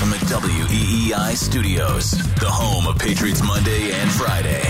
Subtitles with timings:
[0.00, 4.62] From the WEEI studios, the home of Patriots Monday and Friday.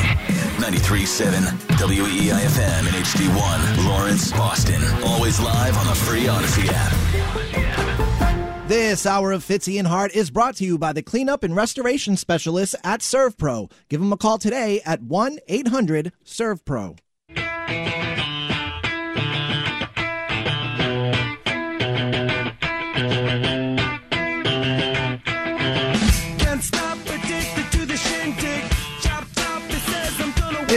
[0.58, 1.40] 93.7
[1.78, 4.82] WEEI FM and HD1, Lawrence, Boston.
[5.04, 6.92] Always live on the free Audacy app.
[8.68, 12.16] This hour of Fitzy and Hart is brought to you by the cleanup and restoration
[12.16, 13.70] specialists at ServPro.
[13.88, 16.98] Give them a call today at 1 800 ServPro.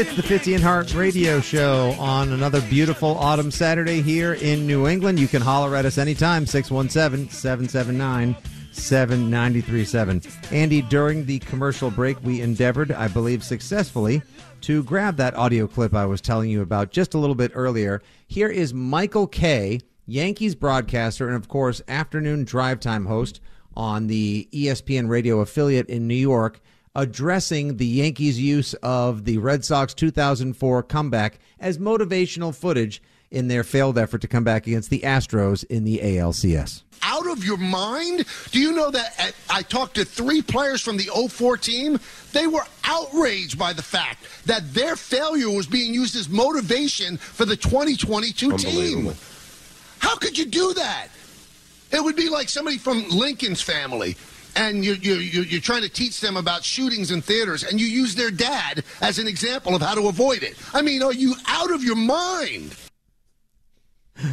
[0.03, 4.85] It's the Fitzy and Hart radio show on another beautiful autumn Saturday here in New
[4.85, 5.17] England.
[5.17, 8.35] You can holler at us anytime, 617 779
[8.73, 10.21] 7937.
[10.51, 14.21] Andy, during the commercial break, we endeavored, I believe successfully,
[14.59, 18.01] to grab that audio clip I was telling you about just a little bit earlier.
[18.27, 23.39] Here is Michael Kay, Yankees broadcaster and, of course, afternoon drive time host
[23.73, 26.59] on the ESPN radio affiliate in New York
[26.95, 33.63] addressing the Yankees' use of the Red Sox 2004 comeback as motivational footage in their
[33.63, 36.83] failed effort to come back against the Astros in the ALCS.
[37.01, 38.25] out of your mind?
[38.51, 41.99] Do you know that at, I talked to three players from the 04 team?
[42.31, 47.45] They were outraged by the fact that their failure was being used as motivation for
[47.45, 49.13] the 2022 team.
[49.99, 51.07] How could you do that?
[51.91, 54.15] It would be like somebody from Lincoln's family.
[54.55, 57.87] And you're, you're, you're you're trying to teach them about shootings in theaters, and you
[57.87, 60.55] use their dad as an example of how to avoid it.
[60.73, 62.75] I mean, are you out of your mind?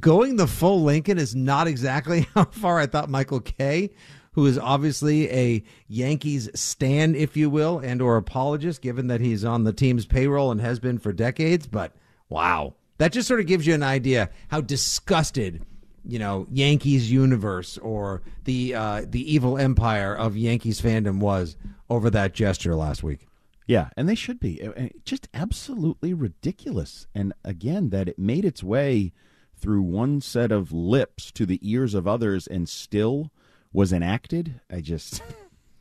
[0.00, 3.90] Going the full Lincoln is not exactly how far I thought Michael Kay,
[4.32, 9.44] who is obviously a Yankees stand, if you will, and or apologist, given that he's
[9.44, 11.66] on the team's payroll and has been for decades.
[11.66, 11.92] But
[12.28, 15.64] wow, that just sort of gives you an idea how disgusted,
[16.06, 21.56] you know, Yankees universe or the uh, the evil empire of Yankees fandom was
[21.88, 23.26] over that gesture last week.
[23.66, 24.62] Yeah, and they should be.
[24.62, 27.06] Uh, uh, Just absolutely ridiculous.
[27.14, 29.12] And again, that it made its way
[29.56, 33.30] through one set of lips to the ears of others and still
[33.72, 34.60] was enacted.
[34.70, 35.22] I just.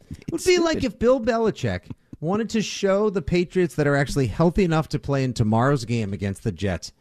[0.09, 1.89] It would be like if Bill Belichick
[2.19, 6.13] wanted to show the Patriots that are actually healthy enough to play in tomorrow's game
[6.13, 6.91] against the Jets.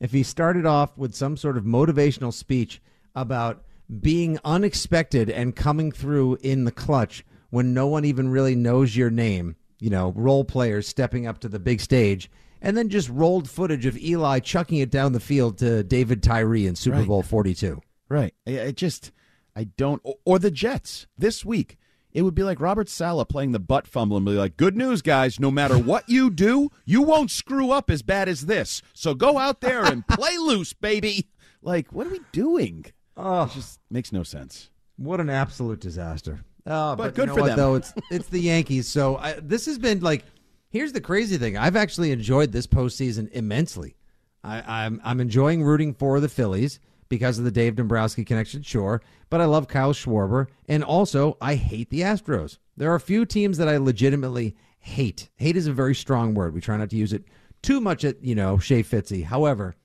[0.00, 2.80] If he started off with some sort of motivational speech
[3.14, 3.62] about
[4.00, 9.10] being unexpected and coming through in the clutch when no one even really knows your
[9.10, 12.30] name, you know, role players stepping up to the big stage,
[12.62, 16.66] and then just rolled footage of Eli chucking it down the field to David Tyree
[16.66, 17.08] in Super Right.
[17.08, 17.80] Bowl 42.
[18.08, 18.34] Right.
[18.46, 19.12] I, I just,
[19.56, 20.02] I don't.
[20.24, 21.76] Or the Jets this week.
[22.12, 25.02] It would be like Robert Saleh playing the butt fumble and be like, "Good news,
[25.02, 25.38] guys.
[25.38, 28.82] No matter what you do, you won't screw up as bad as this.
[28.94, 31.28] So go out there and play loose, baby."
[31.62, 32.86] Like, what are we doing?
[33.16, 34.70] Oh, It just makes no sense.
[34.96, 36.40] What an absolute disaster.
[36.66, 37.56] Oh, but, But good you know for what, them.
[37.56, 37.74] though.
[37.74, 38.88] It's it's the Yankees.
[38.88, 40.24] So I, this has been like.
[40.72, 41.56] Here's the crazy thing.
[41.56, 43.96] I've actually enjoyed this postseason immensely.
[44.44, 46.78] I, I'm I'm enjoying rooting for the Phillies
[47.10, 49.02] because of the Dave Dombrowski connection, sure.
[49.28, 52.56] But I love Kyle Schwarber, and also I hate the Astros.
[52.78, 55.28] There are a few teams that I legitimately hate.
[55.36, 56.54] Hate is a very strong word.
[56.54, 57.24] We try not to use it
[57.60, 59.24] too much at you know Shea Fitzy.
[59.24, 59.76] However,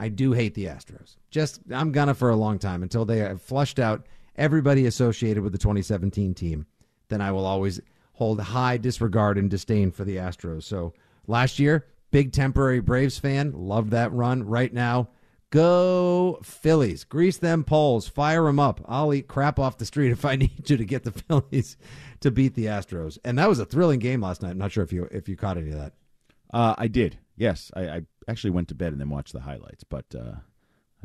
[0.00, 1.16] I do hate the Astros.
[1.30, 5.52] Just I'm gonna for a long time until they have flushed out everybody associated with
[5.52, 6.66] the 2017 team.
[7.08, 7.80] Then I will always
[8.14, 10.64] hold high disregard and disdain for the Astros.
[10.64, 10.94] So
[11.26, 14.44] last year, big temporary Braves fan, loved that run.
[14.44, 15.10] Right now,
[15.52, 18.80] go Phillies, grease them poles, fire them up.
[18.88, 21.76] I'll eat crap off the street if I need to to get the Phillies
[22.20, 23.18] to beat the Astros.
[23.24, 24.50] And that was a thrilling game last night.
[24.50, 25.92] I'm not sure if you if you caught any of that.
[26.52, 27.18] Uh, I did.
[27.36, 30.34] Yes, I, I actually went to bed and then watched the highlights, but uh,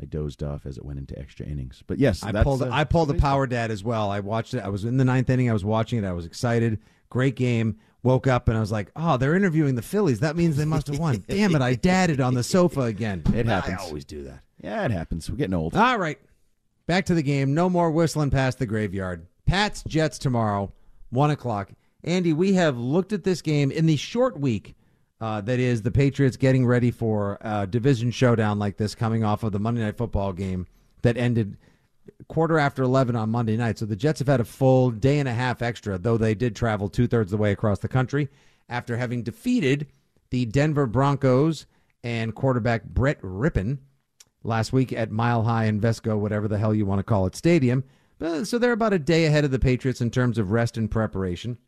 [0.00, 1.82] I dozed off as it went into extra innings.
[1.86, 4.10] But yes, I pulled uh, I pulled the power dad as well.
[4.10, 4.60] I watched it.
[4.60, 5.50] I was in the ninth inning.
[5.50, 6.06] I was watching it.
[6.06, 6.78] I was excited.
[7.10, 7.78] Great game.
[8.04, 10.20] Woke up and I was like, "Oh, they're interviewing the Phillies.
[10.20, 11.62] That means they must have won." Damn it!
[11.62, 13.24] I dadded on the sofa again.
[13.34, 13.78] It happens.
[13.80, 14.40] I always do that.
[14.62, 15.28] Yeah, it happens.
[15.28, 15.74] We're getting old.
[15.76, 16.18] All right,
[16.86, 17.54] back to the game.
[17.54, 19.26] No more whistling past the graveyard.
[19.46, 20.72] Pats Jets tomorrow,
[21.10, 21.72] one o'clock.
[22.04, 24.76] Andy, we have looked at this game in the short week
[25.20, 29.42] uh, that is the Patriots getting ready for a division showdown like this, coming off
[29.42, 30.66] of the Monday Night Football game
[31.02, 31.56] that ended
[32.28, 33.78] quarter after 11 on Monday night.
[33.78, 36.56] So the Jets have had a full day and a half extra, though they did
[36.56, 38.28] travel two thirds of the way across the country
[38.68, 39.86] after having defeated
[40.30, 41.66] the Denver Broncos
[42.02, 43.78] and quarterback Brett Rypien
[44.42, 47.84] last week at Mile High Invesco, whatever the hell you want to call it, stadium.
[48.20, 50.90] Uh, So they're about a day ahead of the Patriots in terms of rest and
[50.90, 51.58] preparation.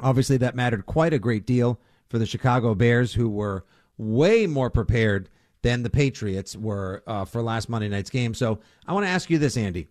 [0.00, 3.64] Obviously, that mattered quite a great deal for the Chicago Bears, who were
[3.96, 5.28] way more prepared
[5.62, 8.34] than the Patriots were uh, for last Monday night's game.
[8.34, 9.88] So I want to ask you this, Andy.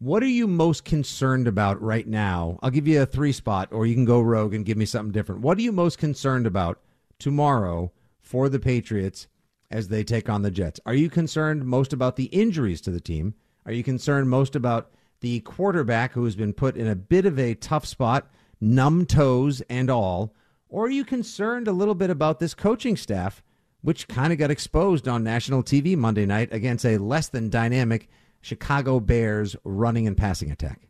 [0.00, 2.58] What are you most concerned about right now?
[2.62, 5.12] I'll give you a three spot, or you can go rogue and give me something
[5.12, 5.42] different.
[5.42, 6.80] What are you most concerned about
[7.18, 9.28] tomorrow for the Patriots
[9.70, 10.80] as they take on the Jets?
[10.86, 13.34] Are you concerned most about the injuries to the team?
[13.66, 14.90] Are you concerned most about
[15.20, 18.30] the quarterback who has been put in a bit of a tough spot,
[18.60, 20.34] numb toes and all?
[20.70, 23.42] Or are you concerned a little bit about this coaching staff,
[23.82, 28.08] which kind of got exposed on national TV Monday night against a less than dynamic
[28.40, 30.88] Chicago Bears running and passing attack?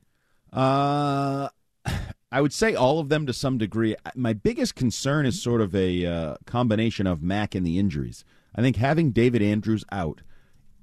[0.53, 1.49] Uh,
[2.33, 3.97] I would say all of them to some degree.
[4.15, 8.25] My biggest concern is sort of a uh, combination of Mac and the injuries.
[8.55, 10.21] I think having David Andrews out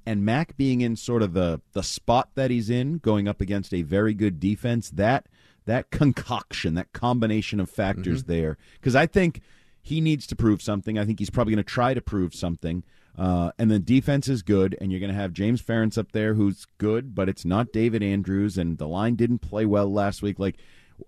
[0.05, 3.73] and Mac being in sort of the the spot that he's in, going up against
[3.73, 5.27] a very good defense, that
[5.67, 9.41] that concoction, that combination of factors there, because I think
[9.81, 10.97] he needs to prove something.
[10.97, 12.83] I think he's probably going to try to prove something.
[13.17, 16.33] Uh, and the defense is good, and you're going to have James Ferentz up there,
[16.33, 20.37] who's good, but it's not David Andrews, and the line didn't play well last week.
[20.37, 20.57] Like,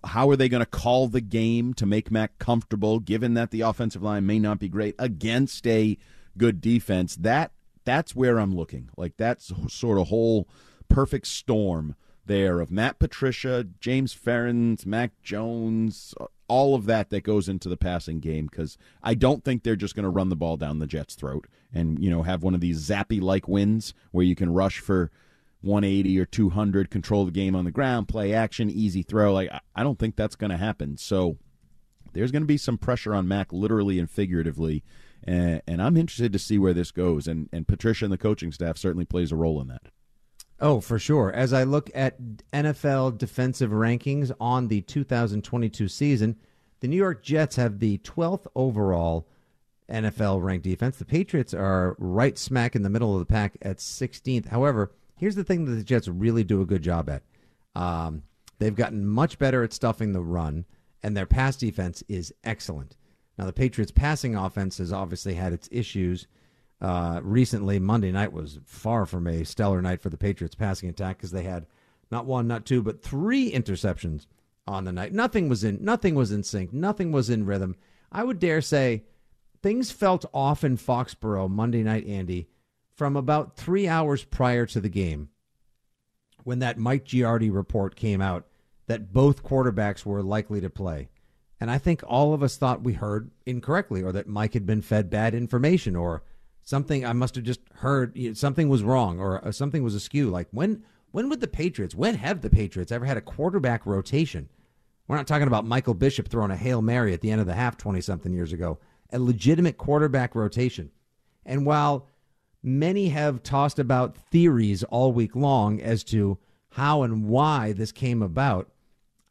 [0.04, 3.60] how are they going to call the game to make Mac comfortable, given that the
[3.60, 5.96] offensive line may not be great against a
[6.36, 7.16] good defense?
[7.16, 7.52] That
[7.84, 8.90] that's where I'm looking.
[8.96, 10.48] Like that's sort of whole
[10.88, 11.94] perfect storm
[12.30, 16.14] there of Matt Patricia, James Ferentz, Mac Jones,
[16.46, 19.96] all of that that goes into the passing game because I don't think they're just
[19.96, 22.60] going to run the ball down the Jets' throat and you know have one of
[22.60, 25.10] these zappy like wins where you can rush for
[25.62, 29.32] 180 or 200, control the game on the ground, play action, easy throw.
[29.32, 30.96] Like I- I don't think that's going to happen.
[30.96, 31.36] So
[32.12, 34.84] there's going to be some pressure on Mac, literally and figuratively.
[35.24, 37.26] And, and I'm interested to see where this goes.
[37.28, 39.82] And, and Patricia and the coaching staff certainly plays a role in that.
[40.60, 41.32] Oh, for sure.
[41.32, 42.18] As I look at
[42.52, 46.36] NFL defensive rankings on the 2022 season,
[46.80, 49.26] the New York Jets have the 12th overall
[49.90, 50.98] NFL ranked defense.
[50.98, 54.48] The Patriots are right smack in the middle of the pack at 16th.
[54.48, 57.22] However, here's the thing that the Jets really do a good job at.
[57.74, 58.22] Um,
[58.58, 60.66] they've gotten much better at stuffing the run,
[61.02, 62.96] and their pass defense is excellent.
[63.38, 66.26] Now, the Patriots' passing offense has obviously had its issues.
[66.80, 71.18] Uh, recently, Monday night was far from a stellar night for the Patriots' passing attack
[71.18, 71.66] because they had
[72.10, 74.26] not one, not two, but three interceptions
[74.66, 75.12] on the night.
[75.12, 76.72] Nothing was in nothing was in sync.
[76.72, 77.76] Nothing was in rhythm.
[78.10, 79.04] I would dare say
[79.62, 82.48] things felt off in Foxborough Monday night, Andy,
[82.94, 85.28] from about three hours prior to the game
[86.44, 88.46] when that Mike Giardi report came out
[88.86, 91.08] that both quarterbacks were likely to play.
[91.60, 94.80] And I think all of us thought we heard incorrectly or that Mike had been
[94.80, 96.22] fed bad information or
[96.62, 99.94] something I must have just heard you know, something was wrong or uh, something was
[99.94, 100.30] askew.
[100.30, 104.48] Like when when would the Patriots, when have the Patriots ever had a quarterback rotation?
[105.08, 107.54] We're not talking about Michael Bishop throwing a Hail Mary at the end of the
[107.54, 108.78] half 20 something years ago.
[109.12, 110.92] A legitimate quarterback rotation.
[111.44, 112.06] And while
[112.62, 116.38] many have tossed about theories all week long as to
[116.70, 118.70] how and why this came about,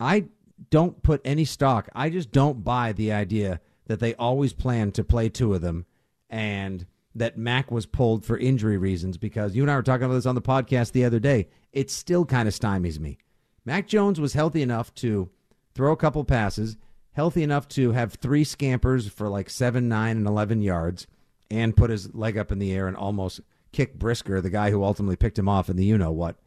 [0.02, 0.26] I
[0.70, 1.88] don't put any stock.
[1.96, 5.86] I just don't buy the idea that they always planned to play two of them
[6.30, 10.16] and that Mac was pulled for injury reasons because you and I were talking about
[10.16, 11.48] this on the podcast the other day.
[11.72, 13.18] It still kind of stymies me.
[13.66, 15.30] Mac Jones was healthy enough to
[15.74, 16.78] throw a couple passes,
[17.12, 21.08] healthy enough to have three scampers for like seven, nine, and 11 yards,
[21.52, 24.84] and put his leg up in the air and almost kick Brisker, the guy who
[24.84, 26.38] ultimately picked him off in the you know what.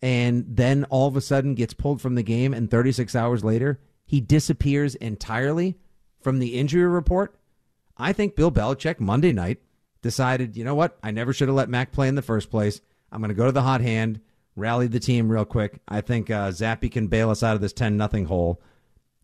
[0.00, 3.80] And then all of a sudden gets pulled from the game, and 36 hours later,
[4.06, 5.76] he disappears entirely
[6.20, 7.34] from the injury report.
[7.96, 9.58] I think Bill Belichick Monday night
[10.02, 10.98] decided, you know what?
[11.02, 12.80] I never should have let Mac play in the first place.
[13.10, 14.20] I'm going to go to the hot hand,
[14.56, 15.80] rally the team real quick.
[15.88, 18.60] I think uh, Zappy can bail us out of this 10 nothing hole.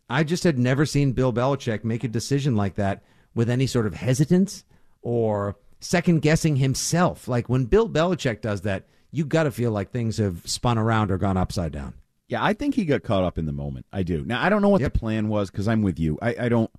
[0.08, 3.02] I just had never seen Bill Belichick make a decision like that
[3.34, 4.64] with any sort of hesitance
[5.02, 7.26] or second guessing himself.
[7.28, 11.10] Like when Bill Belichick does that, you got to feel like things have spun around
[11.10, 11.94] or gone upside down.
[12.28, 13.86] Yeah, I think he got caught up in the moment.
[13.92, 14.24] I do.
[14.24, 14.92] Now I don't know what Yep.
[14.94, 16.18] the plan was because I'm with you.
[16.22, 16.70] I, I don't.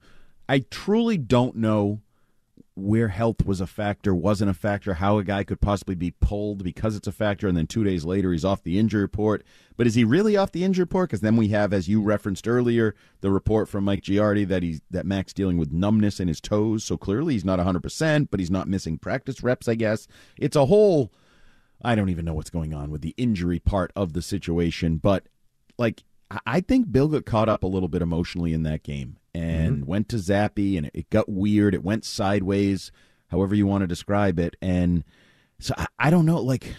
[0.50, 2.02] I truly don't know
[2.76, 6.62] where health was a factor, wasn't a factor, how a guy could possibly be pulled
[6.62, 9.46] because it's a factor, and then two days later he's off the injury report.
[9.78, 11.10] But is he really off the injury report?
[11.10, 14.82] Because then we have, as you referenced earlier, the report from Mike Giardi that he's
[14.92, 16.84] that Mac's dealing with numbness in his toes.
[16.84, 19.70] So clearly he's not 100, percent but he's not missing practice reps.
[19.70, 21.14] I guess it's a whole.
[21.82, 25.28] I don't even know what's going on with the injury part of the situation, but
[25.78, 29.16] like I- I think Bill got caught up a little bit emotionally in that game
[29.36, 31.74] and went to Zappy and it got weird.
[31.74, 32.92] It went sideways,
[33.30, 34.56] however you want to describe it.
[34.62, 35.04] And
[35.60, 36.42] so I, I don't know.
[36.42, 36.76] Like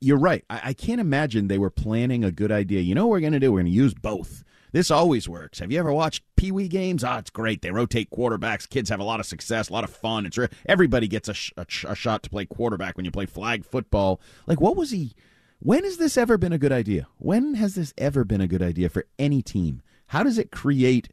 [0.00, 0.44] you're right.
[0.48, 2.80] I, I can't imagine they were planning a good idea.
[2.80, 3.52] You know what we're going to do?
[3.52, 4.44] We're going to use both.
[4.72, 5.58] This always works.
[5.58, 7.02] Have you ever watched Pee Wee games?
[7.02, 7.60] Ah, it's great.
[7.60, 8.68] They rotate quarterbacks.
[8.68, 10.26] Kids have a lot of success, a lot of fun.
[10.26, 13.10] It's re- everybody gets a, sh- a, sh- a shot to play quarterback when you
[13.10, 14.20] play flag football.
[14.46, 15.14] Like, what was he?
[15.58, 17.08] When has this ever been a good idea?
[17.18, 19.82] When has this ever been a good idea for any team?
[20.06, 21.08] How does it create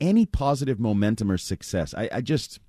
[0.00, 1.94] any positive momentum or success?
[1.94, 2.60] I, I just,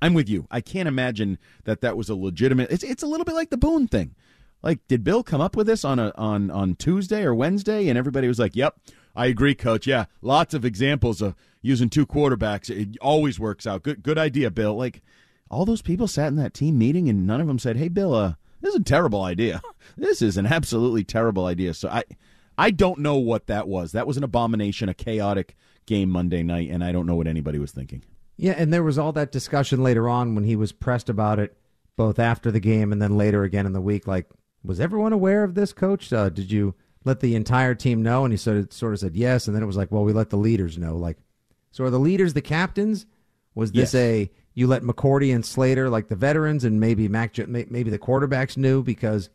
[0.00, 0.46] I'm with you.
[0.50, 2.70] I can't imagine that that was a legitimate.
[2.70, 4.14] It's it's a little bit like the Boone thing.
[4.62, 7.98] Like, did Bill come up with this on a on on Tuesday or Wednesday, and
[7.98, 8.78] everybody was like, "Yep,
[9.16, 9.86] I agree, Coach.
[9.86, 12.70] Yeah, lots of examples of using two quarterbacks.
[12.70, 13.82] It always works out.
[13.82, 15.02] Good good idea, Bill." Like,
[15.50, 18.14] all those people sat in that team meeting, and none of them said, "Hey, Bill,
[18.14, 19.60] uh, this is a terrible idea.
[19.96, 22.04] This is an absolutely terrible idea." So I
[22.56, 23.92] I don't know what that was.
[23.92, 27.58] That was an abomination, a chaotic game Monday night, and I don't know what anybody
[27.58, 28.02] was thinking.
[28.36, 31.56] Yeah, and there was all that discussion later on when he was pressed about it,
[31.96, 34.06] both after the game and then later again in the week.
[34.06, 34.26] Like,
[34.64, 36.12] was everyone aware of this, Coach?
[36.12, 36.74] Uh, did you
[37.04, 38.24] let the entire team know?
[38.24, 40.12] And he sort of, sort of said yes, and then it was like, well, we
[40.12, 40.96] let the leaders know.
[40.96, 41.18] Like,
[41.70, 43.06] so are the leaders the captains?
[43.54, 43.94] Was this Yes.
[43.94, 48.56] a you let McCourty and Slater like the veterans, and maybe Mac, maybe the quarterbacks
[48.56, 49.30] knew because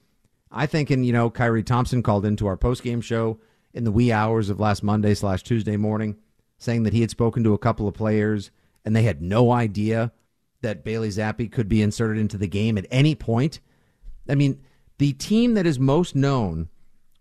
[0.51, 3.39] I think, and you know, Kyrie Thompson called into our post game show
[3.73, 6.15] in the wee hours of last Monday slash Tuesday morning,
[6.57, 8.51] saying that he had spoken to a couple of players
[8.85, 10.11] and they had no idea
[10.61, 13.59] that Bailey Zappe could be inserted into the game at any point.
[14.27, 14.61] I mean,
[14.97, 16.69] the team that is most known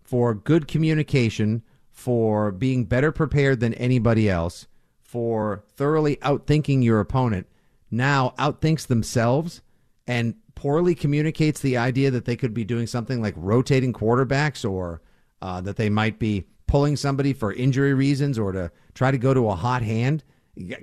[0.03, 4.67] for good communication, for being better prepared than anybody else,
[5.01, 7.47] for thoroughly outthinking your opponent,
[7.91, 9.61] now outthinks themselves
[10.05, 15.01] and poorly communicates the idea that they could be doing something like rotating quarterbacks or
[15.41, 19.33] uh, that they might be pulling somebody for injury reasons or to try to go
[19.33, 20.23] to a hot hand.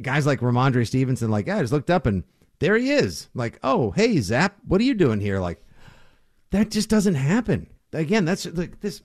[0.03, 2.25] Guys like Rhamondre Stevenson, like, I just looked up and
[2.59, 3.29] there he is.
[3.35, 5.41] Like, oh, hey, Zap, what are you doing here?
[5.41, 5.61] Like,
[6.51, 7.69] that just doesn't happen.
[7.93, 9.03] Again, that's like this.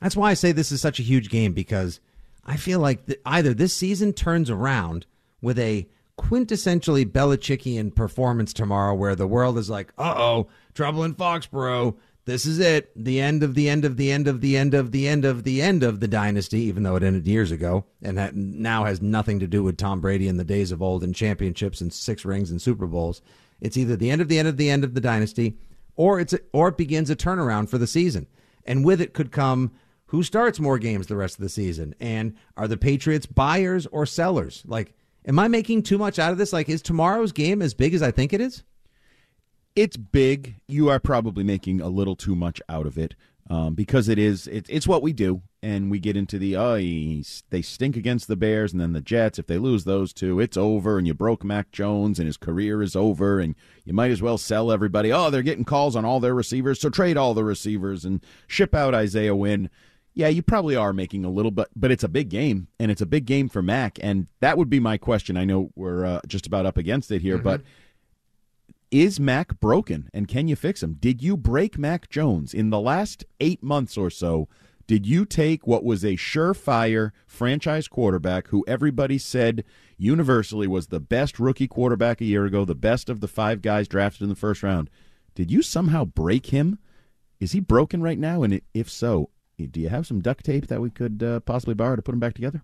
[0.00, 2.00] That's why I say this is such a huge game because
[2.44, 5.06] I feel like th- either this season turns around
[5.40, 5.86] with a
[6.18, 11.96] quintessentially Belichickian performance tomorrow, where the world is like, "Uh oh, trouble in Foxborough.
[12.26, 12.90] This is it.
[12.96, 15.44] The end of the end of the end of the end of the end of
[15.44, 19.00] the end of the dynasty." Even though it ended years ago, and that now has
[19.00, 22.24] nothing to do with Tom Brady in the days of old and championships and six
[22.24, 23.22] rings and Super Bowls.
[23.60, 25.56] It's either the end of the end of the end of the dynasty,
[25.94, 28.26] or it's a, or it begins a turnaround for the season,
[28.66, 29.70] and with it could come
[30.06, 34.04] who starts more games the rest of the season, and are the Patriots buyers or
[34.04, 34.62] sellers?
[34.66, 34.94] Like,
[35.26, 36.52] am I making too much out of this?
[36.52, 38.62] Like, is tomorrow's game as big as I think it is?
[39.76, 40.56] It's big.
[40.66, 43.14] You are probably making a little too much out of it
[43.48, 44.48] um, because it is.
[44.48, 48.36] It, it's what we do, and we get into the oh, they stink against the
[48.36, 49.38] Bears, and then the Jets.
[49.38, 52.82] If they lose those two, it's over, and you broke Mac Jones, and his career
[52.82, 53.54] is over, and
[53.84, 55.12] you might as well sell everybody.
[55.12, 58.74] Oh, they're getting calls on all their receivers, so trade all the receivers and ship
[58.74, 59.70] out Isaiah Wynn.
[60.14, 63.02] Yeah, you probably are making a little bit, but it's a big game, and it's
[63.02, 65.36] a big game for Mac, and that would be my question.
[65.36, 67.60] I know we're uh, just about up against it here, but
[68.90, 70.94] is Mac broken and can you fix him?
[70.94, 74.48] Did you break Mac Jones in the last eight months or so?
[74.86, 79.64] Did you take what was a surefire franchise quarterback who everybody said
[79.98, 83.88] universally was the best rookie quarterback a year ago, the best of the five guys
[83.88, 84.88] drafted in the first round?
[85.34, 86.78] Did you somehow break him?
[87.40, 88.44] Is he broken right now?
[88.44, 91.96] And if so, do you have some duct tape that we could uh, possibly borrow
[91.96, 92.62] to put him back together?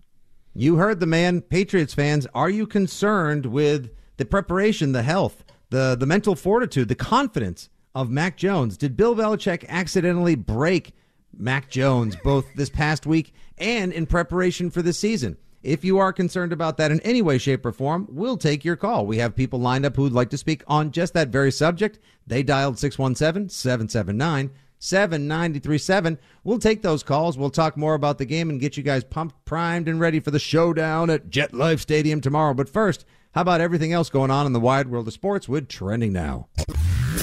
[0.53, 2.25] You heard the man, Patriots fans.
[2.33, 8.09] Are you concerned with the preparation, the health, the the mental fortitude, the confidence of
[8.09, 8.77] Mac Jones?
[8.77, 10.93] Did Bill Belichick accidentally break
[11.35, 15.35] Mac Jones both this past week and in preparation for the season?
[15.63, 18.75] If you are concerned about that in any way, shape, or form, we'll take your
[18.75, 19.05] call.
[19.07, 21.99] We have people lined up who'd like to speak on just that very subject.
[22.27, 26.19] They dialed 617 779 7937.
[26.43, 27.37] We'll take those calls.
[27.37, 30.31] We'll talk more about the game and get you guys pumped, primed, and ready for
[30.31, 32.53] the showdown at Jet Life Stadium tomorrow.
[32.53, 35.67] But first, How about everything else going on in the wide world of sports with
[35.67, 36.49] Trending Now?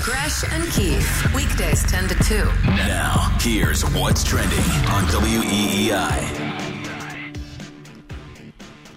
[0.03, 2.45] Gresh and Keefe, weekdays 10 to 2.
[2.67, 6.51] Now, here's what's trending on WEEI.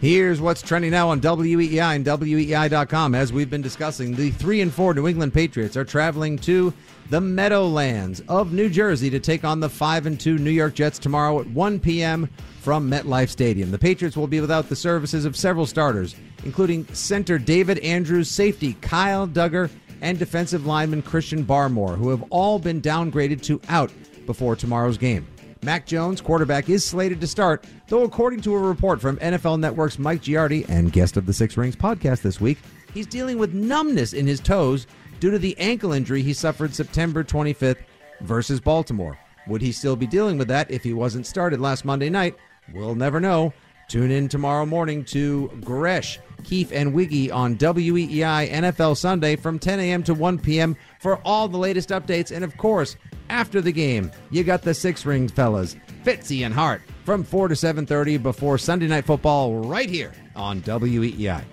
[0.01, 3.13] Here's what's trending now on WEEI and WEEI.com.
[3.13, 6.73] As we've been discussing, the 3 and 4 New England Patriots are traveling to
[7.11, 10.97] the Meadowlands of New Jersey to take on the 5 and 2 New York Jets
[10.97, 12.27] tomorrow at 1 p.m.
[12.63, 13.71] from MetLife Stadium.
[13.71, 16.15] The Patriots will be without the services of several starters,
[16.45, 22.59] including center David Andrews, safety Kyle Dugger, and defensive lineman Christian Barmore, who have all
[22.59, 23.91] been downgraded to out
[24.25, 25.27] before tomorrow's game.
[25.61, 29.99] Mac Jones, quarterback, is slated to start, though, according to a report from NFL Network's
[29.99, 32.59] Mike Giardi and guest of the Six Rings podcast this week,
[32.93, 34.87] he's dealing with numbness in his toes
[35.19, 37.83] due to the ankle injury he suffered September 25th
[38.21, 39.17] versus Baltimore.
[39.47, 42.37] Would he still be dealing with that if he wasn't started last Monday night?
[42.71, 43.53] We'll never know.
[43.87, 49.79] Tune in tomorrow morning to Gresh, Keefe, and Wiggy on WEEI NFL Sunday from 10
[49.79, 50.03] a.m.
[50.03, 50.75] to 1 p.m.
[50.99, 52.31] for all the latest updates.
[52.31, 52.95] And of course,
[53.29, 57.55] after the game, you got the Six Rings fellas, Fitzy and Hart, from 4 to
[57.55, 61.43] 7.30 before Sunday Night Football right here on WEEI.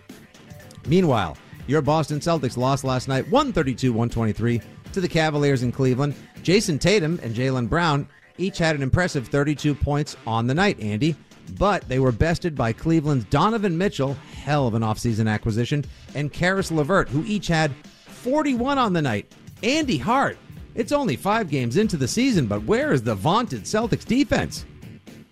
[0.87, 1.37] Meanwhile,
[1.67, 4.61] your Boston Celtics lost last night 132 123
[4.93, 6.15] to the Cavaliers in Cleveland.
[6.43, 8.09] Jayson Tatum and Jaylen Brown
[8.41, 11.15] each had an impressive 32 points on the night, Andy,
[11.59, 16.71] but they were bested by Cleveland's Donovan Mitchell, hell of an offseason acquisition, and Caris
[16.71, 17.75] LeVert, who each had
[18.07, 19.33] 41 on the night.
[19.63, 20.39] Andy Hart,
[20.75, 24.65] it's only five games into the season, but where is the vaunted Celtics defense?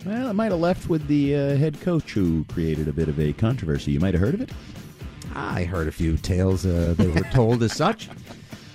[0.04, 3.18] Well, it might have left with the uh, head coach who created a bit of
[3.18, 3.92] a controversy.
[3.92, 4.50] You might have heard of it.
[5.34, 8.08] I heard a few tales uh, that were told as such.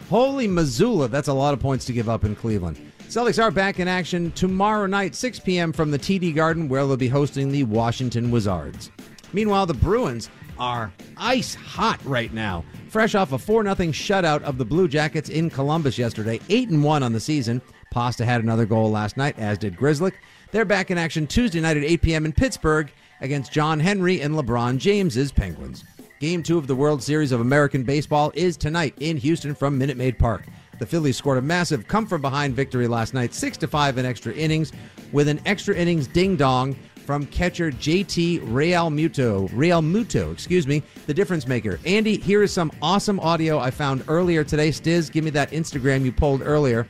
[0.10, 2.93] Holy Missoula, that's a lot of points to give up in Cleveland.
[3.14, 5.72] Celtics are back in action tomorrow night, 6 p.m.
[5.72, 8.90] from the TD Garden, where they'll be hosting the Washington Wizards.
[9.34, 14.58] Meanwhile, the Bruins are ice hot right now, fresh off a 4 0 shutout of
[14.58, 17.62] the Blue Jackets in Columbus yesterday, 8 and 1 on the season.
[17.92, 20.14] Pasta had another goal last night, as did Grzelcyk.
[20.50, 22.26] They're back in action Tuesday night at 8 p.m.
[22.26, 22.92] in Pittsburgh
[23.22, 25.84] against John Henry and LeBron James's Penguins.
[26.20, 29.98] Game two of the World Series of American Baseball is tonight in Houston from Minute
[29.98, 30.48] Maid Park.
[30.84, 34.06] The Phillies scored a massive come from behind victory last night, 6 to 5 in
[34.06, 34.74] extra innings,
[35.14, 39.50] with an extra innings ding dong from catcher JT Realmuto.
[39.54, 41.80] Real Muto, excuse me, the difference maker.
[41.86, 44.72] Andy, here is some awesome audio I found earlier today.
[44.72, 46.86] Stiz, give me that Instagram you pulled earlier.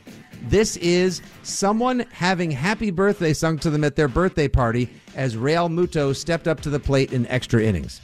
[0.46, 6.16] This is someone having happy birthday sung to them at their birthday party as Realmuto
[6.16, 8.02] stepped up to the plate in extra innings.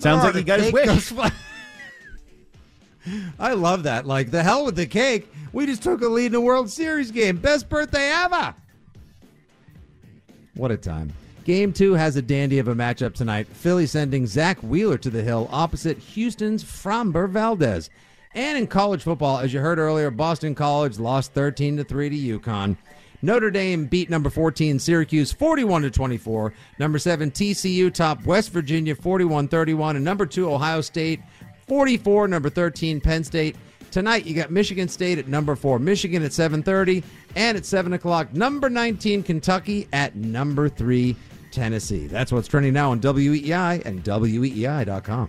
[0.00, 1.12] Sounds like he got his wish.
[3.38, 4.06] I love that.
[4.06, 5.30] Like, the hell with the cake.
[5.52, 7.36] We just took a lead in a World Series game.
[7.36, 8.54] Best birthday ever.
[10.54, 11.12] What a time.
[11.44, 13.46] Game two has a dandy of a matchup tonight.
[13.48, 17.90] Philly sending Zack Wheeler to the hill opposite Houston's Framber Valdez.
[18.34, 22.38] And in college football, as you heard earlier, Boston College lost 13 to 3 to
[22.38, 22.76] UConn.
[23.22, 26.54] Notre Dame beat number 14 Syracuse 41 to 24.
[26.78, 31.20] Number 7 TCU topped West Virginia 41-31 and number 2 Ohio State
[31.66, 33.56] 44 number 13 Penn State.
[33.90, 37.02] Tonight you got Michigan State at number 4 Michigan at 7:30
[37.36, 41.14] and at 7 o'clock number 19 Kentucky at number 3
[41.50, 42.06] Tennessee.
[42.06, 45.28] That's what's trending now on WEEI and WEEI.com.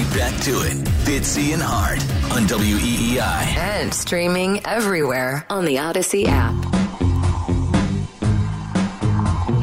[0.00, 0.78] Right back to it.
[1.04, 2.00] Fitzy and Hart
[2.32, 3.20] on WEEI.
[3.58, 6.54] And streaming everywhere on the Audacy app.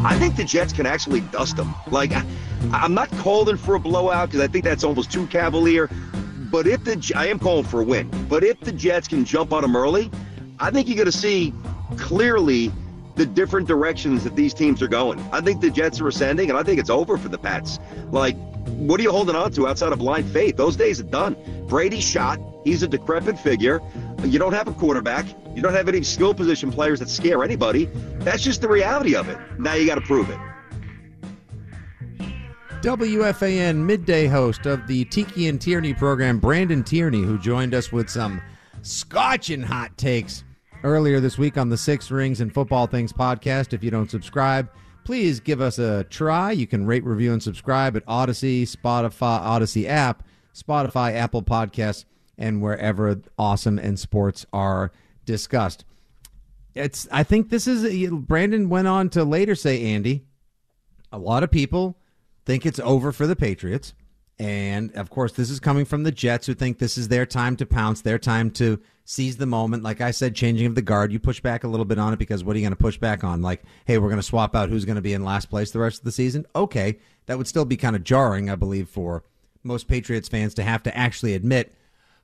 [0.06, 1.74] I think the Jets can actually dust them.
[1.90, 2.24] Like, I,
[2.72, 5.90] I'm not calling for a blowout because I think that's almost too cavalier.
[6.52, 8.08] But if the I am calling for a win.
[8.30, 10.12] But if the Jets can jump on them early,
[10.60, 11.52] I think you're going to see
[11.98, 12.72] clearly
[13.16, 15.20] the different directions that these teams are going.
[15.32, 17.80] I think the Jets are ascending, and I think it's over for the Pats.
[18.12, 20.58] Like, what are you holding on to outside of blind faith?
[20.58, 21.36] Those days are done.
[21.68, 22.40] Brady shot.
[22.64, 23.82] He's a decrepit figure.
[24.24, 25.26] You don't have a quarterback.
[25.56, 27.90] You don't have any skill position players that scare anybody.
[28.20, 29.38] That's just the reality of it.
[29.58, 30.38] Now you got to prove it.
[32.82, 38.10] WFAN midday host of the Tiki and Tierney program, Brandon Tierney, who joined us with
[38.10, 38.42] some
[38.84, 40.44] scotching hot takes
[40.84, 43.74] earlier this week on the Six Rings and Football Things podcast.
[43.74, 44.70] If you don't subscribe,
[45.08, 46.52] please give us a try.
[46.52, 50.22] You can rate, review, and subscribe at Audacy, Spotify, Audacy app,
[50.54, 52.04] Spotify, Apple Podcasts,
[52.38, 54.92] and wherever awesome and sports are
[55.24, 55.86] discussed.
[56.76, 57.08] It's.
[57.10, 58.12] I think this is.
[58.12, 60.26] Brandon went on to later say, Andy,
[61.10, 61.98] a lot of people
[62.46, 63.94] think it's over for the Patriots.
[64.40, 67.56] And of course, this is coming from the Jets who think this is their time
[67.58, 69.82] to pounce, their time to seize the moment.
[69.84, 72.20] Like I said, changing of the guard, you push back a little bit on it
[72.20, 73.42] because what are you going to push back on?
[73.42, 75.80] Like, hey, we're going to swap out who's going to be in last place the
[75.80, 76.46] rest of the season?
[76.56, 77.00] Okay.
[77.26, 79.24] That would still be kind of jarring, I believe, for
[79.64, 81.74] most Patriots fans to have to actually admit,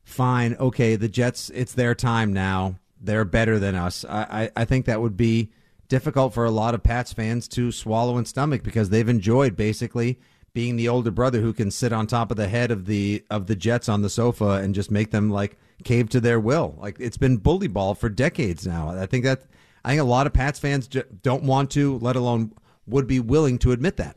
[0.03, 2.75] fine, okay, the Jets, it's their time now.
[3.01, 4.05] They're better than us.
[4.07, 5.51] I, I, I think that would be
[5.89, 10.19] difficult for a lot of Pats fans to swallow and stomach because they've enjoyed basically
[10.53, 13.47] being the older brother who can sit on top of the head of the of
[13.47, 16.75] the Jets on the sofa and just make them like cave to their will.
[16.79, 18.89] Like it's been bully ball for decades now.
[18.89, 19.43] I think that
[19.83, 22.53] I think a lot of Pats fans j- don't want to, let alone
[22.85, 24.15] would be willing to admit that.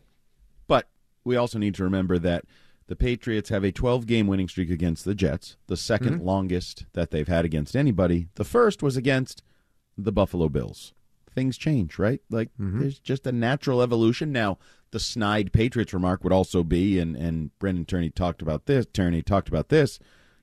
[0.68, 0.88] But
[1.24, 2.44] we also need to remember that
[2.88, 6.24] the Patriots have a 12 game winning streak against the Jets, the 2nd Mm-hmm.
[6.26, 8.28] longest that they've had against anybody.
[8.34, 9.42] The first was against
[9.98, 10.92] the Buffalo Bills.
[11.34, 12.20] Things change, right?
[12.30, 12.80] Like Mm-hmm.
[12.80, 14.30] there's just a natural evolution.
[14.32, 14.58] Now,
[14.90, 19.22] the snide Patriots remark would also be, and, and Brandon Tierney talked about this, Tierney
[19.22, 19.98] talked about this.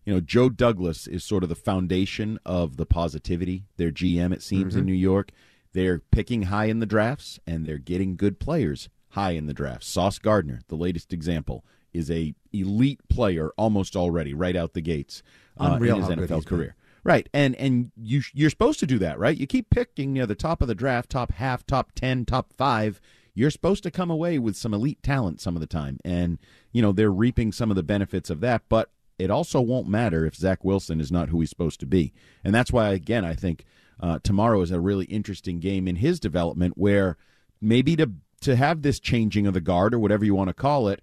[0.06, 3.66] You know, Joe Douglas is sort of the foundation of the positivity.
[3.78, 4.88] Their GM, it seems, in Mhm.
[4.88, 5.32] New York.
[5.72, 9.84] They're picking high in the drafts and they're getting good players high in the draft.
[9.84, 15.24] Sauce Gardner, the latest example, is a elite player almost already right out the gates
[15.58, 16.76] uh, in his NFL career.
[17.06, 19.38] Right, and and you you're supposed to do that, right?
[19.38, 23.02] You keep picking near the top of the draft, top half, top ten, top five.
[23.36, 26.38] You're supposed to come away with some elite talent some of the time, and
[26.72, 28.64] you know they're reaping some of the benefits of that.
[28.70, 32.14] But it also won't matter if Zach Wilson is not who he's supposed to be,
[32.44, 33.66] and that's why again I think
[34.00, 37.18] uh, tomorrow is a really interesting game in his development, where
[37.62, 40.88] maybe to to have this changing of the guard or whatever you want to call
[40.90, 41.02] it,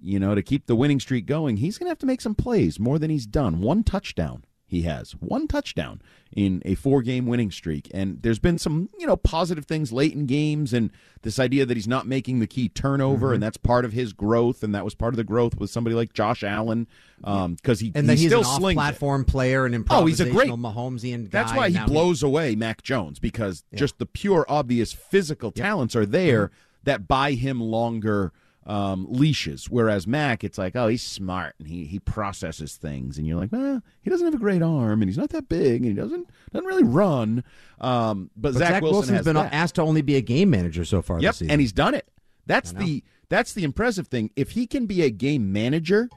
[0.00, 2.34] you know, to keep the winning streak going, he's going to have to make some
[2.34, 3.60] plays more than he's done.
[3.60, 6.00] One touchdown he has, one touchdown
[6.30, 7.88] in a four game winning streak.
[7.94, 10.90] And there's been some, you know, positive things late in games and
[11.22, 13.34] this idea that he's not making the key turnover Mhm.
[13.34, 14.62] and that's part of his growth.
[14.62, 16.86] And that was part of the growth with somebody like Josh Allen
[17.18, 20.50] because he, And then he he's still an off-platform player, an Oh, he's a great
[20.50, 21.28] Mahomesian guy.
[21.30, 26.06] That's why he blows away Mac Jones because just the pure, obvious physical talents are
[26.06, 26.54] there Mm-hmm.
[26.84, 28.32] that buy him longer
[28.68, 29.68] um, leashes.
[29.70, 33.50] Whereas Mac, it's like, oh, he's smart and he he processes things, and you're like,
[33.50, 36.28] well, he doesn't have a great arm and he's not that big and he doesn't
[36.52, 37.42] doesn't really run.
[37.80, 39.52] Um, but, But Zach, Zach, Wilson Wilson's has been that.
[39.52, 41.50] asked to only be a game manager so far Yep, this season.
[41.52, 42.06] and he's done it.
[42.46, 44.30] That's the that's the impressive thing.
[44.36, 46.08] If he can be a game manager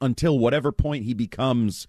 [0.00, 1.86] until whatever point he becomes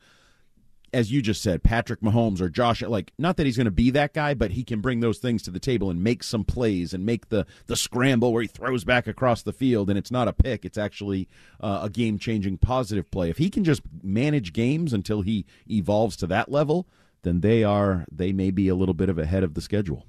[0.94, 3.90] as you just said, Patrick Mahomes or Josh, like not that he's going to be
[3.92, 6.94] that guy, but he can bring those things to the table and make some plays
[6.94, 10.28] and make the the scramble where he throws back across the field and it's not
[10.28, 11.28] a pick, it's actually
[11.60, 13.30] uh, a game changing positive play.
[13.30, 16.88] If he can just manage games until he evolves to that level,
[17.24, 20.06] then they are they may be a little bit of ahead of the schedule.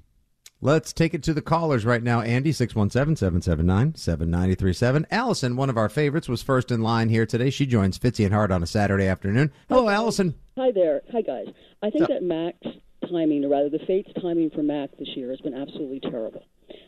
[0.61, 2.21] Let's take it to the callers right now.
[2.21, 5.05] Andy, 617-779-7937.
[5.11, 7.49] Allison, one of our favorites, was first in line here today.
[7.49, 9.51] She joins Fitzy and Hart on a Saturday afternoon.
[9.67, 10.35] Hello, Allison.
[10.57, 11.01] Hi there.
[11.11, 11.47] Hi, guys.
[11.83, 12.67] I think that Mac's
[13.11, 16.45] timing, or rather the Fates' timing for Mac this year has been absolutely terrible.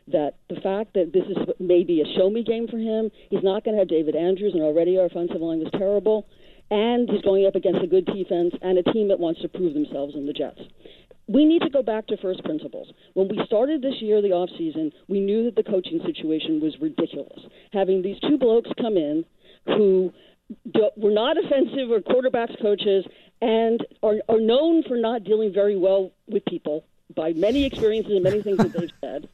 [0.08, 3.66] That the fact that this is maybe a show me game for him, he's not
[3.66, 6.26] going to have David Andrews, and already our offensive line was terrible,
[6.72, 9.74] and he's going up against a good defense and a team that wants to prove
[9.74, 10.62] themselves in the Jets
[11.28, 12.88] we need to go back to first principles.
[13.14, 16.80] When we started this year, the off season, we knew that the coaching situation was
[16.80, 17.40] ridiculous.
[17.74, 19.26] Having these two blokes come in
[19.66, 20.14] who
[20.96, 23.06] were not offensive or quarterbacks coaches
[23.42, 28.24] and are, are known for not dealing very well with people by many experiences and
[28.24, 29.28] many things that they've said.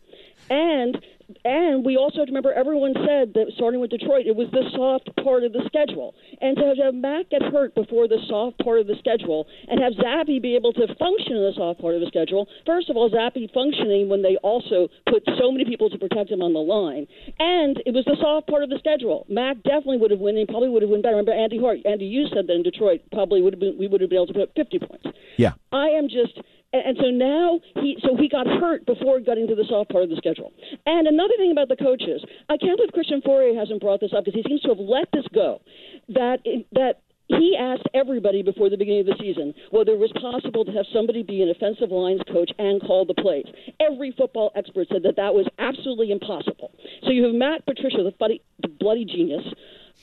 [0.49, 0.99] And
[1.45, 4.63] and we also have to remember everyone said that starting with Detroit, it was the
[4.75, 6.15] soft part of the schedule.
[6.41, 9.93] And to have Mac get hurt before the soft part of the schedule and have
[9.93, 13.09] Zappe be able to function in the soft part of the schedule, first of all,
[13.09, 17.07] Zappe functioning when they also put so many people to protect him on the line.
[17.39, 19.25] And it was the soft part of the schedule.
[19.29, 21.15] Mac definitely would have won and probably would have won better.
[21.15, 24.01] Remember Andy Hart, Andy, you said that in Detroit probably would have been we would
[24.01, 25.05] have been able to put 50 points.
[25.37, 25.53] Yeah.
[25.71, 26.39] I am just
[26.73, 30.03] and, and so now he so he got hurt before getting to the soft part
[30.03, 30.51] of the schedule.
[30.85, 34.25] And another thing about the coaches, I can't believe Christian Fauria hasn't brought this up
[34.25, 35.61] because he seems to have let this go.
[36.09, 36.39] That
[36.73, 40.71] that he asked everybody before the beginning of the season whether it was possible to
[40.71, 43.45] have somebody be an offensive lines coach and call the plays.
[43.79, 46.71] Every football expert said that that was absolutely impossible.
[47.03, 49.43] So you have Matt Patricia, the, buddy, the bloody genius,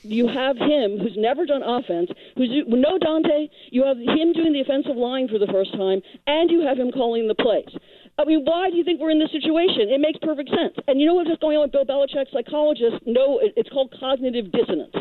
[0.03, 3.47] you have him who's never done offense, who's no Dante.
[3.69, 6.91] You have him doing the offensive line for the first time, and you have him
[6.91, 7.69] calling the plays.
[8.17, 9.89] I mean, why do you think we're in this situation?
[9.89, 10.75] It makes perfect sense.
[10.87, 12.31] And you know what's going on with Bill Belichick?
[12.31, 14.95] Psychologists know it's called cognitive dissonance.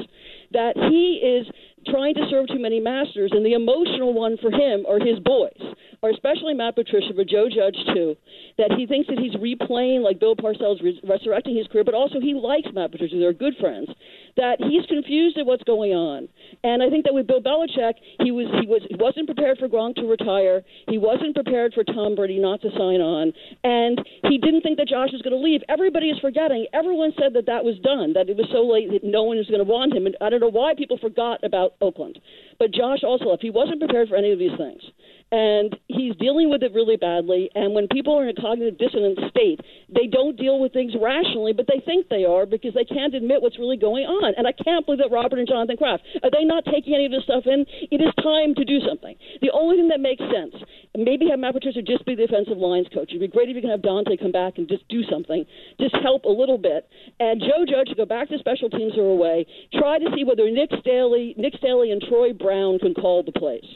[0.53, 1.47] That he is
[1.89, 5.61] trying to serve too many masters, and the emotional one for him are his boys,
[6.03, 8.17] or especially Matt Patricia, but Joe Judge too.
[8.59, 12.21] That he thinks that he's replaying like Bill Parcells, res- resurrecting his career, but also
[12.21, 13.17] he likes Matt Patricia.
[13.19, 13.89] They're good friends.
[14.37, 16.29] That he's confused at what's going on,
[16.63, 19.69] and I think that with Bill Belichick, he was he was he wasn't prepared for
[19.69, 20.63] Gronk to retire.
[20.89, 23.33] He wasn't prepared for Tom Brady not to sign on,
[23.65, 25.63] and he didn't think that Josh was going to leave.
[25.69, 26.67] Everybody is forgetting.
[26.73, 28.13] Everyone said that that was done.
[28.13, 30.31] That it was so late that no one was going to want him, and I
[30.31, 32.19] don't know why people forgot about Oakland.
[32.59, 33.43] But Josh also left.
[33.43, 34.83] He wasn't prepared for any of these things.
[35.31, 37.51] And he's dealing with it really badly.
[37.55, 41.53] And when people are in a cognitive dissonance state, they don't deal with things rationally,
[41.53, 44.35] but they think they are because they can't admit what's really going on.
[44.37, 47.13] And I can't believe that Robert and Jonathan Kraft are they not taking any of
[47.13, 47.63] this stuff in?
[47.95, 49.15] It is time to do something.
[49.41, 50.55] The only thing that makes sense,
[50.99, 53.15] maybe have Matt Patricia just be the offensive lines coach.
[53.15, 55.47] It'd be great if you can have Dante come back and just do something,
[55.79, 56.91] just help a little bit.
[57.23, 59.47] And Joe Judge go back to special teams or away.
[59.79, 63.67] Try to see whether Nick Caley, Nick Caley, and Troy Brown can call the plays.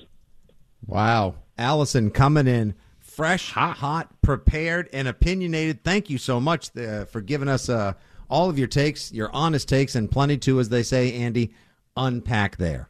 [0.87, 1.37] Wow.
[1.59, 5.85] Allison coming in fresh, hot, hot prepared, and opinionated.
[5.85, 7.95] Thank you so much uh, for giving us uh,
[8.29, 11.55] all of your takes, your honest takes, and plenty to, as they say, Andy,
[11.97, 12.89] unpack there.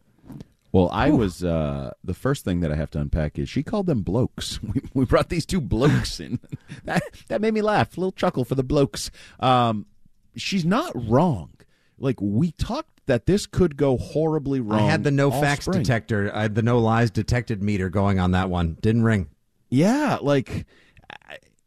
[0.72, 3.86] Well, I was uh, the first thing that I have to unpack is she called
[3.86, 4.58] them blokes.
[4.74, 6.40] We, we brought these two blokes in.
[6.84, 7.96] that that made me laugh.
[7.96, 9.10] A little chuckle for the blokes.
[9.38, 9.86] Um,
[10.34, 11.50] she's not wrong.
[11.96, 14.80] Like we talked that this could go horribly wrong.
[14.80, 15.82] I had the no facts spring.
[15.82, 18.78] detector, I had the no lies detected meter going on that one.
[18.80, 19.28] Didn't ring.
[19.68, 20.66] Yeah, like,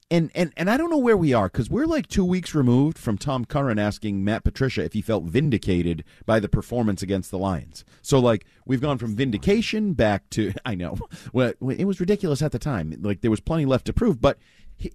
[0.09, 2.97] and and and I don't know where we are because we're like two weeks removed
[2.97, 7.37] from Tom Curran asking Matt Patricia if he felt vindicated by the performance against the
[7.37, 7.83] Lions.
[8.01, 10.97] So like we've gone from vindication back to I know
[11.33, 12.95] well it was ridiculous at the time.
[13.01, 14.37] Like there was plenty left to prove, but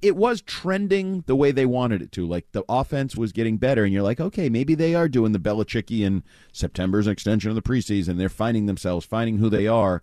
[0.00, 2.26] it was trending the way they wanted it to.
[2.26, 5.38] Like the offense was getting better, and you're like, okay, maybe they are doing the
[5.38, 8.16] Belichickian September's extension of the preseason.
[8.16, 10.02] They're finding themselves, finding who they are.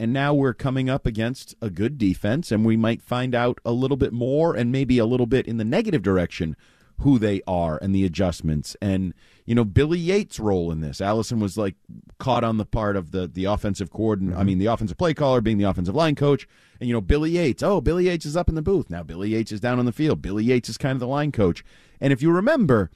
[0.00, 3.72] And now we're coming up against a good defense, and we might find out a
[3.72, 6.56] little bit more and maybe a little bit in the negative direction
[7.00, 8.76] who they are and the adjustments.
[8.80, 9.12] And,
[9.48, 11.00] you know, Billy Yates' role in this.
[11.00, 11.74] Allison was like
[12.18, 14.46] caught on the part of the, the offensive coordinator, I mm-hmm.
[14.46, 16.46] mean, the offensive play caller being the offensive line coach.
[16.78, 18.90] And, you know, Billy Yates, oh, Billy Yates is up in the booth.
[18.90, 20.20] Now Billy Yates is down on the field.
[20.20, 21.64] Billy Yates is kind of the line coach.
[21.98, 22.90] And if you remember,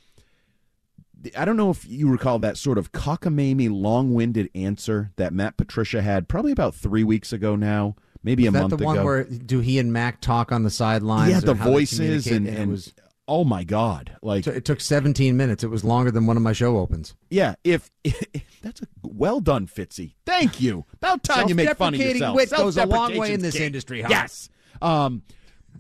[1.35, 6.03] I don't know if you recall that sort of cockamamie, long-winded answer that Matt Patricia
[6.03, 9.07] had probably about three weeks ago now, maybe a that month the one ago.
[9.07, 11.33] where do he and Mac talk on the sidelines?
[11.33, 12.93] yeah, the voices and, and it was
[13.29, 15.65] oh my god, like it took 17 minutes.
[15.65, 17.15] It was longer than one of my show opens.
[17.31, 20.15] yeah, if, if that's a Well done, Fitzy.
[20.27, 20.85] Thank you.
[20.95, 22.37] About time you make fun of yourself.
[22.37, 24.09] wit goes a long way in this industry, huh?
[24.11, 24.49] Yes.
[24.81, 25.23] Um,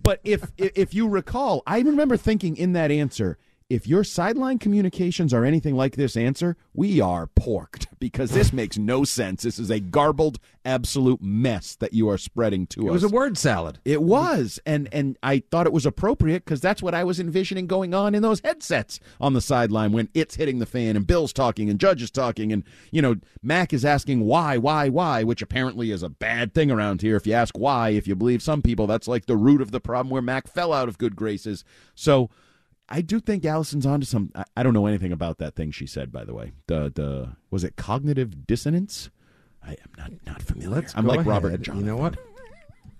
[0.02, 5.32] but if if you recall, I remember thinking in that answer, if your sideline communications
[5.32, 9.44] are anything like this answer, we are porked because this makes no sense.
[9.44, 12.88] This is a garbled, absolute mess that you are spreading to It us.
[12.88, 13.78] It was a word salad.
[13.84, 17.68] It was, and and I thought it was appropriate because that's what I was envisioning
[17.68, 21.32] going on in those headsets on the sideline when it's hitting the fan and Bill's
[21.32, 25.40] talking and Judge is talking and you know Mac is asking why, why, why, which
[25.40, 27.14] apparently is a bad thing around here.
[27.14, 29.80] If you ask why, if you believe some people, that's like the root of the
[29.80, 31.64] problem where Mac fell out of good graces.
[31.94, 32.30] So.
[32.88, 34.30] I do think Allison's onto some.
[34.34, 36.12] I, I don't know anything about that thing she said.
[36.12, 39.10] By the way, the the was it cognitive dissonance?
[39.64, 40.76] I am not not familiar.
[40.76, 41.48] Let's I'm like Robert.
[41.48, 41.62] ahead.
[41.62, 41.78] John.
[41.78, 42.18] You know what?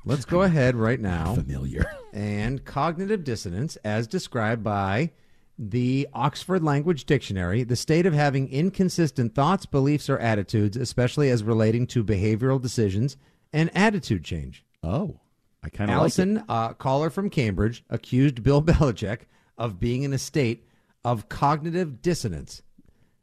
[0.05, 1.35] Let's go ahead right now.
[1.35, 1.91] Familiar.
[2.13, 5.13] And cognitive dissonance, as described by
[5.59, 11.45] the Oxford Language Dictionary, the state of having inconsistent thoughts, beliefs, or attitudes, especially as
[11.45, 13.17] relating to behavioral decisions
[13.53, 14.65] and attitude change.
[14.83, 15.21] Oh,
[15.63, 16.01] I kind of like.
[16.01, 19.21] Allison, uh, caller from Cambridge, accused Bill Belichick
[19.59, 20.67] of being in a state
[21.05, 22.63] of cognitive dissonance.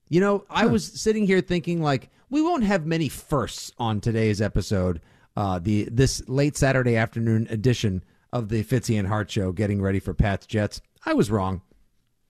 [0.10, 4.42] You know, I was sitting here thinking like we won't have many firsts on today's
[4.42, 5.02] episode,
[5.36, 10.00] uh, the this late Saturday afternoon edition of the Fitzy and Hart Show, getting ready
[10.00, 10.82] for Pat's Jets.
[11.06, 11.62] I was wrong.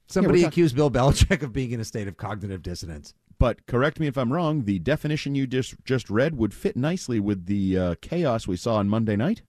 [0.07, 3.13] Somebody talk- accused Bill Belichick of being in a state of cognitive dissonance.
[3.37, 4.65] But correct me if I'm wrong.
[4.65, 8.75] The definition you just just read would fit nicely with the uh, chaos we saw
[8.75, 9.43] on Monday night.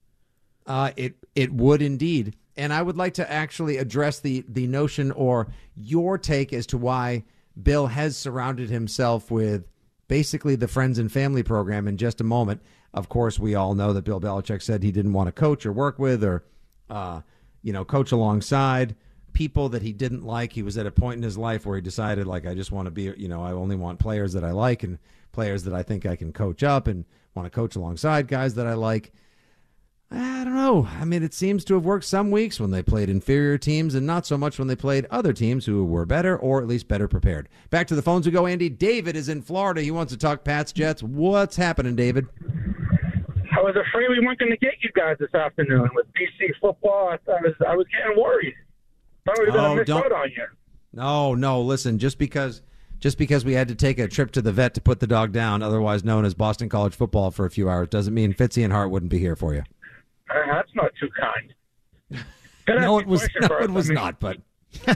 [0.65, 5.11] Uh, it it would indeed, and I would like to actually address the the notion
[5.11, 7.23] or your take as to why
[7.61, 9.65] Bill has surrounded himself with
[10.07, 12.61] basically the friends and family program in just a moment.
[12.93, 15.71] Of course, we all know that Bill Belichick said he didn't want to coach or
[15.71, 16.43] work with or
[16.89, 17.21] uh,
[17.61, 18.95] you know coach alongside
[19.33, 20.51] people that he didn't like.
[20.51, 22.87] He was at a point in his life where he decided like I just want
[22.87, 24.99] to be you know I only want players that I like and
[25.31, 28.67] players that I think I can coach up and want to coach alongside guys that
[28.67, 29.13] I like.
[30.13, 30.89] I don't know.
[30.99, 34.05] I mean, it seems to have worked some weeks when they played inferior teams and
[34.05, 37.07] not so much when they played other teams who were better or at least better
[37.07, 37.47] prepared.
[37.69, 38.67] Back to the phones we go, Andy.
[38.67, 39.81] David is in Florida.
[39.81, 41.01] He wants to talk Pats Jets.
[41.01, 42.27] What's happening, David?
[43.53, 47.09] I was afraid we weren't going to get you guys this afternoon with BC football.
[47.09, 48.53] I, I was I was getting worried.
[49.27, 50.45] Were going Oh, miss don't- out on you.
[50.93, 51.61] No, no.
[51.61, 52.61] Listen, just because
[52.99, 55.31] just because we had to take a trip to the vet to put the dog
[55.31, 58.73] down, otherwise known as Boston College football, for a few hours, doesn't mean Fitzy and
[58.73, 59.63] Hart wouldn't be here for you.
[60.33, 62.23] Uh, that's not too kind.
[62.67, 64.19] No, it was no, it was I mean, not.
[64.19, 64.37] But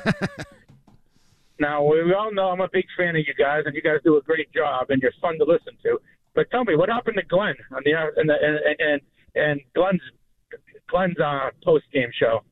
[1.60, 4.00] Now we we all know I'm a big fan of you guys, and you guys
[4.04, 6.00] do a great job, and you're fun to listen to.
[6.34, 9.02] But tell me, what happened to Glenn on the and the, and and,
[9.36, 10.02] and Glenn's
[10.89, 12.43] Glenn's uh, post game show?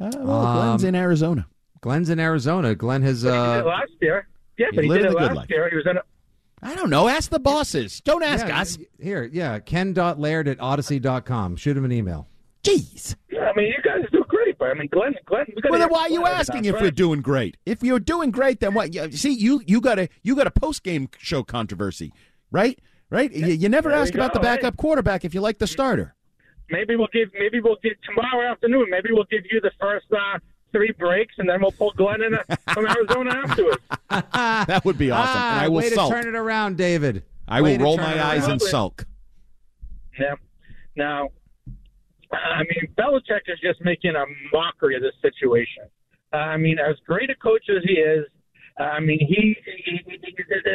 [0.00, 1.46] Uh, well, Glenn's in Arizona.
[1.80, 2.74] Glenn's in Arizona.
[2.74, 3.22] Glenn has.
[3.22, 4.28] He did Uh, it last year.
[4.58, 5.68] Yeah, but he did living it last year.
[5.68, 5.96] He was in.
[5.98, 6.02] A,
[6.62, 7.08] I don't know.
[7.08, 8.00] Ask the bosses.
[8.00, 8.78] Don't ask yeah, us.
[9.00, 9.58] Here, yeah.
[9.58, 11.56] Ken.laird at audacy.com.
[11.56, 12.28] Shoot him an email.
[12.62, 13.14] Jeez.
[13.32, 15.44] I mean, you guys do great, but I mean, Glenn, Glenn.
[15.54, 16.82] We gotta Well, then why are you asking if right?
[16.82, 17.56] we're doing great?
[17.66, 18.92] If you're doing great, then what?
[18.94, 22.12] you- See, you you got a you got a post game show controversy,
[22.50, 22.78] right?
[23.08, 23.30] Right?
[23.32, 24.56] You, you never There ask we about the go, hey.
[24.56, 26.14] backup quarterback if you like the starter.
[26.70, 27.28] Maybe we'll give.
[27.38, 28.86] Maybe we'll give tomorrow afternoon.
[28.90, 30.38] Maybe we'll give you the first uh,
[30.76, 32.42] three breaks, and then we'll pull Glenn in uh,
[32.74, 33.82] from Arizona afterwards.
[34.10, 36.12] that would be awesome, Ah, and I will way sulk.
[36.14, 37.22] to turn it around, David.
[37.48, 38.50] I Way will roll my eyes around.
[38.52, 39.06] and sulk.
[40.18, 40.34] Yeah.
[40.96, 41.28] Now,
[42.32, 45.84] I mean, Belichick is just making a mockery of this situation.
[46.32, 48.26] Uh, I mean, as great a coach as he is,
[48.80, 50.18] uh, I mean, he, he, he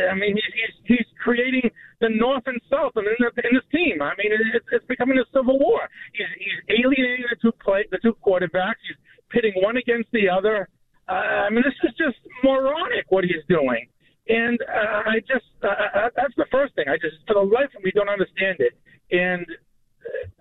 [0.09, 4.01] I mean, he's, he's he's creating the North and South in, the, in this team.
[4.01, 5.81] I mean, it's, it's becoming a civil war.
[6.13, 8.81] He's, he's alienating the two play, the two quarterbacks.
[8.87, 8.97] He's
[9.32, 10.67] pitting one against the other.
[11.10, 13.88] Uh, I mean, this is just moronic what he's doing.
[14.30, 16.86] And uh, I just, uh, uh, that's the first thing.
[16.88, 18.74] I just, for the life of me, don't understand it.
[19.12, 19.46] And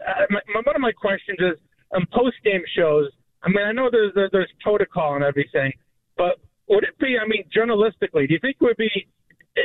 [0.06, 1.58] uh, my, my, one of my questions is
[1.94, 3.10] on post game shows.
[3.42, 5.72] I mean, I know there's there- there's protocol and everything,
[6.16, 7.16] but would it be?
[7.18, 9.08] I mean, journalistically, do you think it would be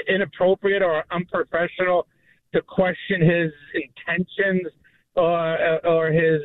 [0.07, 2.07] inappropriate or unprofessional
[2.53, 4.67] to question his intentions
[5.15, 6.41] or or his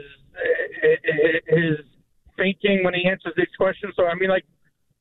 [1.47, 1.79] his
[2.41, 3.93] thinking when he answers these questions?
[3.97, 4.45] So I mean, like,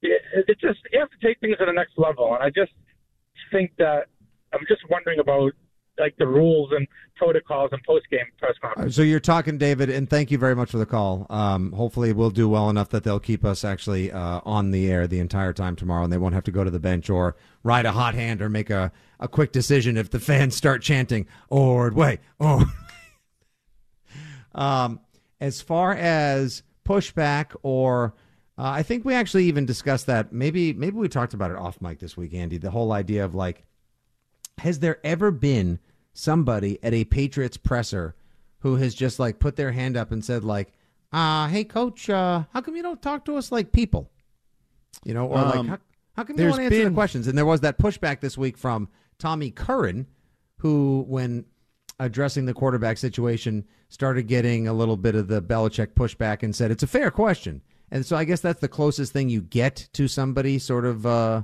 [0.02, 2.72] it, it just you have to take things to the next level, and I just
[3.52, 4.08] think that
[4.54, 5.54] I'm just wondering about
[6.00, 8.96] like the rules and protocols and post game press conferences.
[8.96, 11.28] So you're talking, David, and thank you very much for the call.
[11.30, 15.08] Um, hopefully, we'll do well enough that they'll keep us actually uh, on the air
[15.08, 17.86] the entire time tomorrow, and they won't have to go to the bench or ride
[17.86, 22.20] a hot hand or make a, a quick decision if the fans start chanting "Ordway,
[22.40, 22.68] Ord."
[24.56, 25.02] um,
[25.42, 28.16] as far as pushback, or
[28.58, 30.34] uh, I think we actually even discussed that.
[30.34, 32.58] Maybe maybe we talked about it off mic this week, Andy.
[32.58, 33.64] The whole idea of like
[34.58, 35.80] Has there ever been
[36.14, 38.16] somebody at a Patriots presser
[38.60, 40.74] who has just like put their hand up and said like,
[41.14, 44.10] uh, hey coach, uh, how come you don't talk to us like people?
[45.06, 45.78] You know, or like Um, how,
[46.16, 47.28] how come you don't answer the questions?
[47.28, 50.08] And there was that pushback this week from Tommy Curran,
[50.58, 51.46] who, when
[52.00, 56.72] addressing the quarterback situation, started getting a little bit of the Belichick pushback and said
[56.72, 57.62] it's a fair question.
[57.92, 61.42] And so I guess that's the closest thing you get to somebody sort of, uh,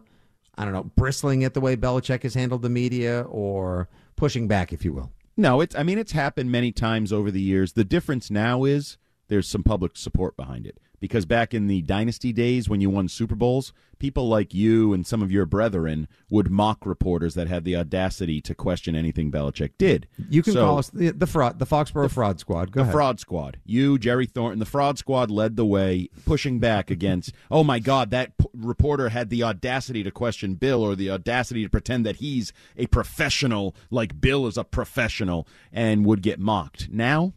[0.56, 4.72] I don't know, bristling at the way Belichick has handled the media or pushing back,
[4.72, 5.12] if you will.
[5.38, 5.76] No, it's.
[5.76, 7.74] I mean, it's happened many times over the years.
[7.74, 10.80] The difference now is there's some public support behind it.
[11.00, 15.06] Because back in the dynasty days when you won Super Bowls, people like you and
[15.06, 19.72] some of your brethren would mock reporters that had the audacity to question anything Belichick
[19.78, 20.08] did.
[20.30, 22.72] You can So- call us the, the fraud, the Foxborough Fraud Squad.
[22.72, 22.94] Go the ahead.
[22.94, 23.60] fraud squad.
[23.66, 27.32] You, Jerry Thornton, the fraud squad led the way, pushing back against.
[27.52, 31.64] Oh my God, that p- reporter had the audacity to question Bill, or the audacity
[31.64, 36.90] to pretend that he's a professional, like Bill is a professional, and would get mocked.
[36.92, 37.34] Now.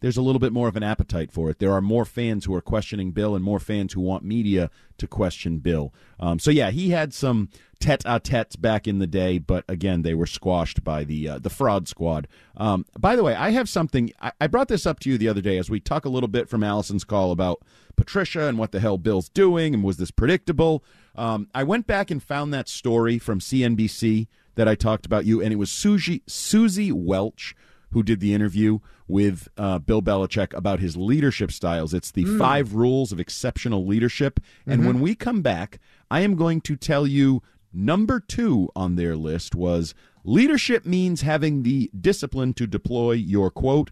[0.00, 1.58] There's a little bit more of an appetite for it.
[1.58, 5.06] There are more fans who are questioning Bill and more fans who want media to
[5.06, 5.92] question Bill.
[6.18, 10.26] Um, so yeah, he had some tete-a-tetes back in the day, but again, they were
[10.26, 12.28] squashed by the uh, the fraud squad.
[12.56, 14.12] Um, by the way, I have something.
[14.20, 16.28] I, I brought this up to you the other day as we talk a little
[16.28, 17.62] bit from Allison's call about
[17.96, 20.82] Patricia and what the hell Bill's doing and was this predictable.
[21.14, 25.42] Um, I went back and found that story from CNBC that I talked about you,
[25.42, 27.54] and it was Susie Suzy Welch
[27.92, 28.78] who did the interview
[29.08, 31.92] with uh, Bill Belichick about his leadership styles.
[31.92, 32.38] It's the Mm.
[32.38, 34.38] five rules of exceptional leadership.
[34.66, 34.86] And Mhm.
[34.86, 35.80] when we come back,
[36.10, 41.62] I am going to tell you number two on their list was leadership means having
[41.62, 43.90] the discipline to deploy your quote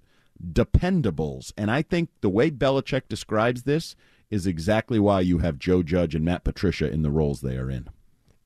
[0.52, 1.52] dependables.
[1.56, 3.96] And I think the way Belichick describes this
[4.30, 7.70] is exactly why you have Joe Judge and Matt Patricia in the roles they are
[7.70, 7.88] in.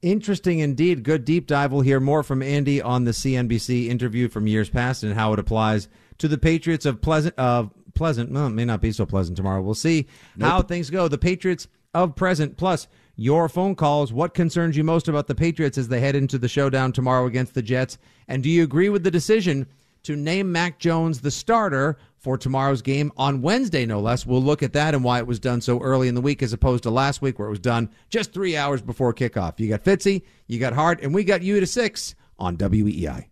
[0.02, 1.04] Interesting indeed.
[1.04, 1.72] Good deep dive.
[1.72, 5.38] We'll hear more from Andy on the CNBC interview from years past and how it
[5.38, 5.88] applies
[6.18, 7.36] to the Patriots of Pleasant.
[7.38, 9.60] Of Pleasant, well, it may not be so pleasant tomorrow.
[9.60, 10.08] We'll see
[10.40, 11.08] how things go.
[11.08, 14.12] The Patriots of present, plus your phone calls.
[14.12, 17.54] What concerns you most about the Patriots as they head into the showdown tomorrow against
[17.54, 17.98] the Jets?
[18.28, 19.66] And do you agree with the decision
[20.04, 24.24] to name Mac Jones the starter for tomorrow's game on Wednesday, no less.
[24.24, 26.52] We'll look at that and why it was done so early in the week as
[26.52, 29.58] opposed to last week where it was done just three hours before kickoff.
[29.58, 33.31] You got Fitzy, you got Hart, and we got you to six on WEEI.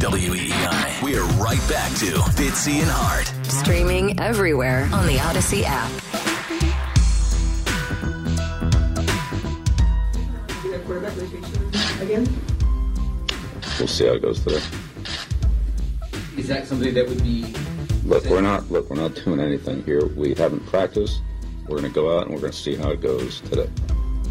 [0.00, 1.02] WEEI.
[1.02, 3.30] We're right back to Fitzy and Hart.
[3.44, 5.90] Streaming everywhere on the Audacy app.
[12.00, 12.26] Again?
[13.78, 14.62] We'll see how it goes today.
[16.38, 17.54] Is that something that would be
[18.04, 20.06] Look, we're not look, we're not doing anything here.
[20.06, 21.20] We haven't practiced.
[21.68, 23.68] We're going to go out and we're going to see how it goes today.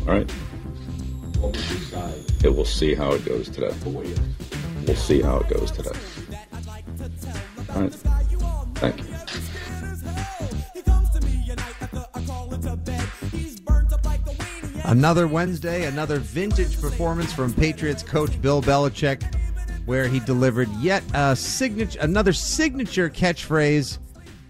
[0.07, 0.31] All right.
[1.37, 2.43] what would decide?
[2.43, 3.73] It will see how it goes today.
[4.85, 5.91] We'll see how it goes today.
[7.73, 7.93] All right.
[8.75, 9.05] Thank you.
[14.85, 19.21] Another Wednesday, another vintage performance from Patriots coach Bill Belichick,
[19.85, 23.99] where he delivered yet a signature, another signature catchphrase.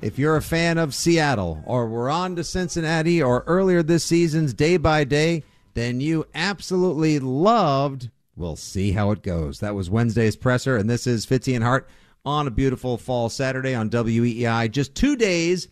[0.02, 4.54] If you're a fan of Seattle, or we're on to Cincinnati, or earlier this season's
[4.54, 8.10] Day by Day, then you absolutely loved
[8.40, 9.60] We'll see how it goes.
[9.60, 11.90] That was Wednesday's presser, and this is Fitzy and Hart
[12.24, 14.72] on a beautiful fall Saturday on WEEI.
[14.72, 15.68] Just two days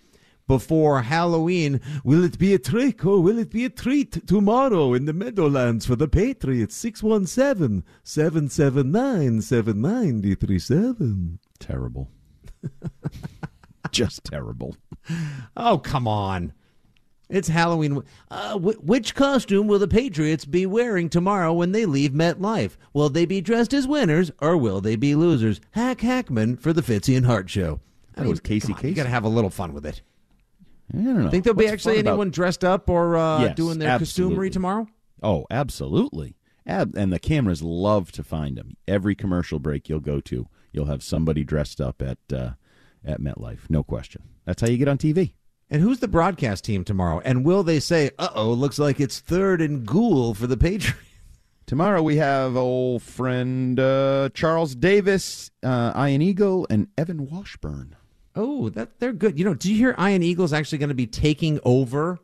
[0.48, 1.80] before Halloween.
[2.04, 5.86] Will it be a trick or will it be a treat tomorrow in the Meadowlands
[5.86, 6.76] for the Patriots?
[6.76, 11.40] 617 779 7937.
[11.60, 12.10] Terrible.
[13.92, 14.76] Just terrible.
[15.56, 16.52] Oh, come on.
[17.30, 18.04] It's Halloween.
[18.32, 22.78] Uh, wh- which costume will the Patriots be wearing tomorrow when they leave MetLife?
[22.94, 25.60] Will they be dressed as winners or will they be losers?
[25.72, 27.82] Hack Hackman for the Fitzy and Hart Show.
[28.16, 30.02] I That was Casey on, You got to have a little fun with it.
[30.94, 31.30] I don't know.
[31.30, 34.38] Think there'll be actually fun about- anyone dressed up or uh, Yes, doing their absolutely.
[34.48, 34.88] costumery tomorrow?
[35.22, 36.38] Oh, absolutely.
[36.66, 38.78] Ab- and the cameras love to find them.
[38.88, 42.52] Every commercial break you'll go to, you'll have somebody dressed up at uh,
[43.06, 43.70] at MetLife.
[43.70, 44.24] No question.
[44.46, 45.34] That's how you get on TV.
[45.70, 47.22] And who's the broadcast team tomorrow?
[47.26, 51.00] And will they say, "Uh oh, looks like it's third and ghoul for the Patriots"?
[51.68, 57.98] Tomorrow we have old friend uh, Charles Davis, uh, Ian Eagle, and Evan Washburn.
[58.38, 59.38] Oh, that they're good.
[59.38, 62.20] You know, do you hear Ian Eagle's actually going to be taking over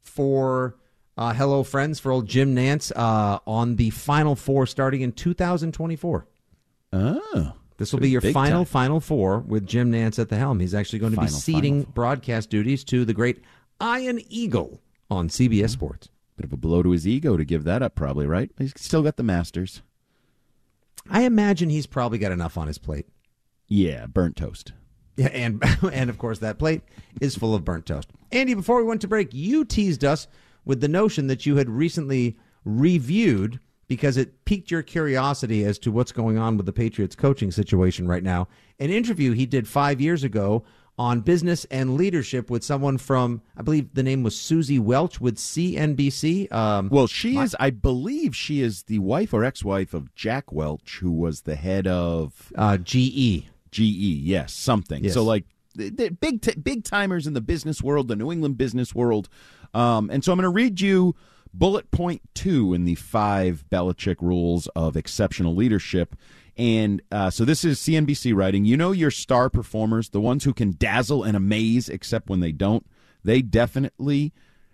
[0.00, 0.76] for
[1.18, 6.26] uh, Hello Friends for old Jim Nantz uh, on the Final Four starting in 2024?
[6.94, 8.66] Oh, this will be your final time.
[8.66, 10.60] Final Four with Jim Nantz at the helm.
[10.60, 13.42] He's actually going to be Final, ceding broadcast duties to the great
[13.82, 15.66] Ian Eagle on CBS mm-hmm.
[15.66, 16.08] Sports.
[16.36, 18.50] Bit of a blow to his ego to give that up, probably, right?
[18.58, 19.82] He's still got the Masters.
[21.08, 23.06] I imagine he's probably got enough on his plate.
[23.68, 24.72] Yeah, burnt toast.
[25.16, 25.62] Yeah, and
[25.92, 26.82] and of course that plate
[27.20, 28.08] is full of burnt toast.
[28.32, 30.26] Andy, before we went to break, you teased us
[30.64, 35.92] with the notion that you had recently reviewed because it piqued your curiosity as to
[35.92, 38.48] what's going on with the Patriots coaching situation right now.
[38.78, 40.64] An interview he did five years ago
[40.98, 45.36] on business and leadership with someone from, I believe the name was Suzy Welch with
[45.36, 46.50] CNBC.
[46.50, 50.98] Um, Well, she is, I believe, she is the wife or ex-wife of Jack Welch,
[51.00, 53.44] who was the head of uh, GE.
[53.70, 55.04] GE, yes, something.
[55.04, 55.12] Yes.
[55.12, 55.44] So, like,
[55.76, 59.28] big t- big timers in the business world, the New England business world.
[59.74, 61.14] Um, and so, I'm going to read you
[61.58, 66.16] bullet point two in the five Belichick rules of exceptional leadership.
[66.56, 68.64] And uh, so, this is CNBC writing.
[68.64, 72.52] You know your star performers, the ones who can dazzle and amaze, except when they
[72.52, 72.86] don't.
[73.22, 74.32] They definitely,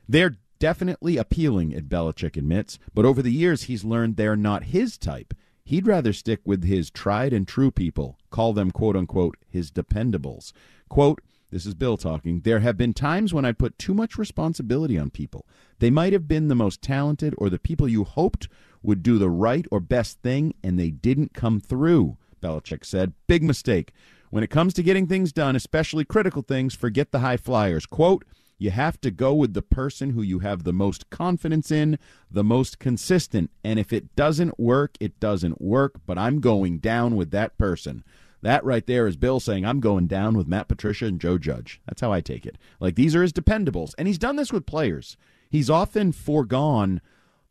[0.08, 2.78] they're definitely appealing, Ed Belichick admits.
[2.94, 5.34] But over the years, he's learned they're not his type.
[5.64, 10.52] He'd rather stick with his tried and true people, call them quote unquote his dependables.
[10.88, 11.20] Quote,
[11.53, 12.40] this is Bill talking.
[12.40, 15.46] There have been times when I put too much responsibility on people.
[15.80, 18.48] They might have been the most talented or the people you hoped
[18.82, 23.12] would do the right or best thing, and they didn't come through, Belichick said.
[23.26, 23.92] Big mistake.
[24.30, 27.84] When it comes to getting things done, especially critical things, forget the high flyers.
[27.84, 28.24] Quote,
[28.57, 31.98] you have to go with the person who you have the most confidence in,
[32.30, 33.50] the most consistent.
[33.62, 38.05] And if it doesn't work, it doesn't work, but I'm going down with that person.
[38.43, 41.80] That right there is Bill saying, I'm going down with Matt Patricia and Joe Judge.
[41.86, 42.59] That's how I take it.
[42.80, 43.95] Like, these are his dependables.
[43.97, 45.16] And he's done this with players.
[45.49, 47.01] He's often foregone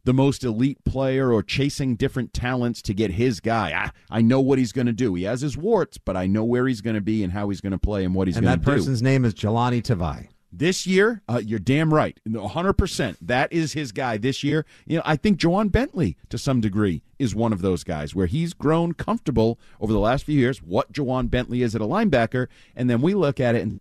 [0.03, 3.91] the most elite player or chasing different talents to get his guy.
[4.09, 5.13] I, I know what he's going to do.
[5.13, 7.61] He has his warts, but I know where he's going to be and how he's
[7.61, 8.53] going to play and what he's going to do.
[8.53, 10.27] And that person's name is Jahlani Tavai.
[10.51, 12.19] This year, uh, you're damn right.
[12.27, 13.17] 100%.
[13.21, 14.65] That is his guy this year.
[14.85, 18.27] You know, I think Ja'Whaun Bentley, to some degree, is one of those guys where
[18.27, 22.47] he's grown comfortable over the last few years what Ja'Whaun Bentley is at a linebacker.
[22.75, 23.79] And then we look at it and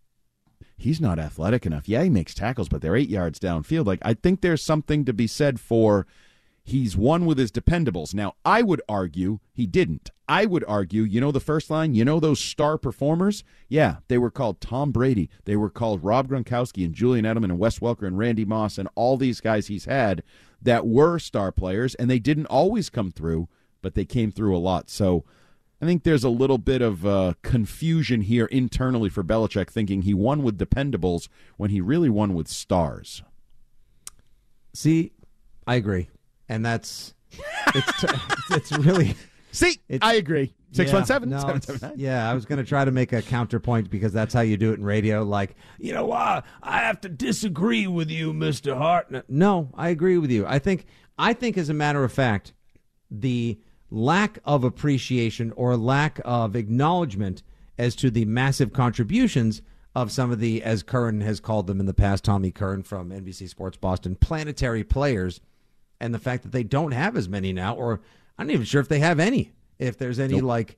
[0.77, 1.89] he's not athletic enough.
[1.89, 3.87] Yeah, he makes tackles, but they're eight yards downfield.
[3.87, 6.07] Like, I think there's something to be said for
[6.63, 8.15] he's won with his dependables.
[8.15, 10.11] Now, I would argue he didn't.
[10.29, 13.43] I would argue, you know, the first line, you know, those star performers?
[13.69, 15.29] Yeah, they were called Tom Brady.
[15.45, 18.89] They were called Rob Gronkowski and Julian Edelman and Wes Welker and Randy Moss and
[18.95, 20.23] all these guys he's had
[20.63, 23.49] that were star players, and they didn't always come through,
[23.83, 24.91] but they came through a lot.
[24.91, 25.25] So
[25.83, 30.13] I think there's a little bit of uh, confusion here internally for Belichick, thinking he
[30.13, 33.23] won with dependables when he really won with stars.
[34.75, 35.13] See,
[35.67, 36.09] I agree,
[36.51, 37.15] and that's
[37.75, 38.05] it's
[38.51, 39.15] it's really
[39.53, 39.79] see.
[40.03, 40.53] I agree.
[40.73, 41.99] Six one seven no, seven it's- seven nine.
[41.99, 44.73] Yeah, I was going to try to make a counterpoint because that's how you do
[44.73, 45.23] it in radio.
[45.25, 46.45] Like, you know what?
[46.63, 49.11] I have to disagree with you, Mister Hart.
[49.11, 50.45] No, No, I agree with you.
[50.47, 50.87] I think
[51.19, 52.53] I think as a matter of fact,
[53.11, 53.59] the
[53.91, 57.43] lack of appreciation or lack of acknowledgement
[57.79, 59.63] as to the massive contributions
[59.97, 63.11] of some of the, as Curran has called them in the past, Tommy Curran from
[63.11, 65.41] NBC Sports Boston, planetary players,
[66.01, 68.01] and the fact that they don't have as many now, or
[68.39, 69.53] I'm not even sure if they have any.
[69.79, 70.45] If there's any Nope.
[70.45, 70.77] like,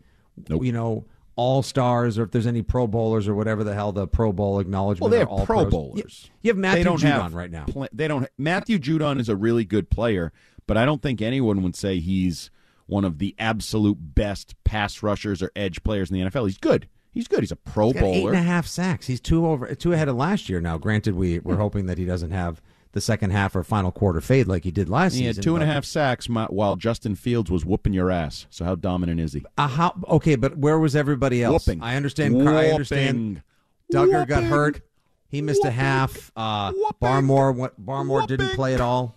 [0.49, 1.07] you know,
[1.37, 4.61] all stars, or if there's any Pro Bowlers or whatever the hell the Pro Bowl
[4.61, 5.03] acknowledgement.
[5.03, 5.71] Well, they have all Pro pros.
[5.71, 6.31] Bowlers.
[6.43, 7.67] You, have Matthew Judon have right now.
[7.93, 8.29] they don't.
[8.37, 10.33] Matthew Judon is a really good player,
[10.67, 12.51] but I don't think anyone would say he's
[12.87, 16.47] one of the absolute best pass rushers or edge players in the NFL.
[16.47, 16.89] He's good.
[17.11, 17.41] He's good.
[17.41, 18.33] He's a Pro He's got eight Bowler.
[18.33, 19.07] and a half sacks.
[19.07, 20.61] He's two over, two ahead of last year.
[20.61, 21.61] Now, granted, we we're hmm.
[21.61, 22.61] hoping that he doesn't have
[22.93, 25.33] the second half or final quarter fade like he did last He season.
[25.33, 28.47] He had two and a half sacks while Justin Fields was whooping your ass.
[28.51, 29.45] So how dominant is he?
[29.59, 31.67] Uh, how, okay, but where was everybody else?
[31.67, 31.83] Whooping.
[31.83, 32.49] I understand.
[32.49, 33.43] I understand.
[33.91, 34.25] Whooping.
[34.27, 34.81] Got hurt.
[35.29, 36.31] He missed a half.
[36.37, 39.17] Uh, Barmore, what Barmore didn't play at all.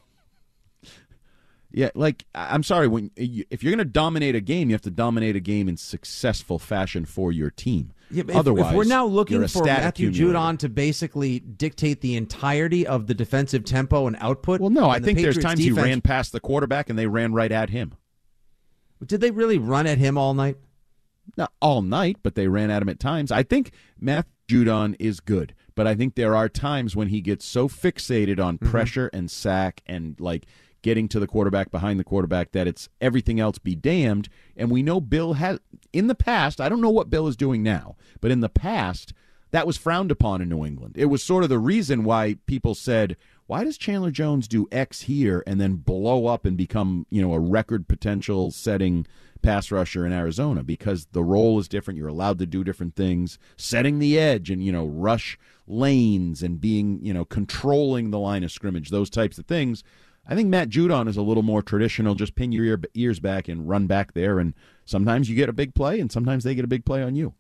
[1.71, 4.89] Yeah, like I'm sorry when if you're going to dominate a game, you have to
[4.89, 7.91] dominate a game in successful fashion for your team.
[8.11, 10.11] Yeah, if, Otherwise, if we're now looking for Matthew.
[10.11, 14.97] Judon to basically dictate the entirety of the defensive tempo and output, Well, no, I
[14.97, 17.69] and the think there's times he ran past the quarterback and they ran right at
[17.71, 17.95] him.
[19.05, 20.57] Did they really run at him all night?
[21.37, 23.31] Not all night, but they ran at him at times.
[23.31, 27.45] I think Matt Judon is good, but I think there are times when he gets
[27.45, 28.69] so fixated on Mm-hmm.
[28.69, 30.45] pressure and sack and like
[30.85, 34.29] getting to the quarterback behind the quarterback that it's everything else be damned.
[34.55, 35.59] And we know Bill has
[35.91, 36.61] in the past.
[36.61, 39.11] I don't know what Bill is doing now, but in the past
[39.49, 40.95] that was frowned upon in New England.
[40.95, 43.17] It was sort of the reason why people said,
[43.47, 47.33] "Why does Chandler Jones do X here and then blow up and become you know
[47.33, 49.07] a record potential setting?"
[49.41, 51.99] pass rusher in Arizona because the role is different.
[51.99, 56.59] You're allowed to do different things, setting the edge and you know rush lanes and
[56.59, 59.83] being you know controlling the line of scrimmage, those types of things.
[60.27, 62.15] I think Matt Judon is a little more traditional.
[62.15, 64.53] Just pin your ear, ears back and run back there, and
[64.85, 67.33] sometimes you get a big play, and sometimes they get a big play on you.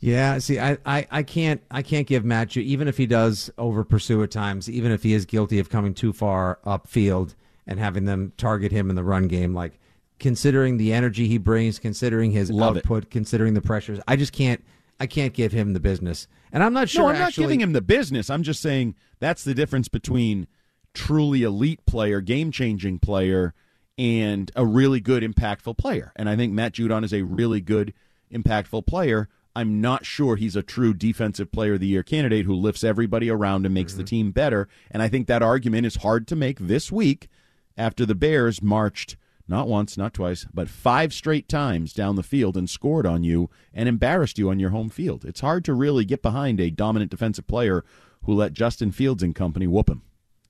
[0.00, 3.84] Yeah, see, I, I, I can't I can't give Matt even if he does over
[3.84, 7.34] pursue at times, even if he is guilty of coming too far upfield
[7.66, 9.78] and having them target him in the run game, like
[10.18, 13.10] considering the energy he brings, considering his Love it.
[13.10, 14.64] considering the pressures, I just can't
[14.98, 16.26] I can't give him the business.
[16.50, 17.04] And I'm not sure.
[17.04, 18.30] no, I'm not giving him the business.
[18.30, 20.46] I'm just saying that's the difference between
[20.94, 23.54] truly elite player, game changing player,
[23.98, 26.12] and a really good, impactful player.
[26.16, 27.92] And I think Matt Judon is a really good,
[28.32, 29.28] impactful player.
[29.54, 33.28] I'm not sure he's a true defensive player of the year candidate who lifts everybody
[33.28, 34.06] around and makes the mm-hmm.
[34.06, 34.68] team better.
[34.90, 37.28] And I think that argument is hard to make this week
[37.76, 39.16] after the Bears marched
[39.50, 43.50] not once, not twice, but five straight times down the field and scored on you
[43.74, 45.24] and embarrassed you on your home field.
[45.24, 47.84] It's hard to really get behind a dominant defensive player
[48.24, 50.02] who let Justin Fields and company whoop him.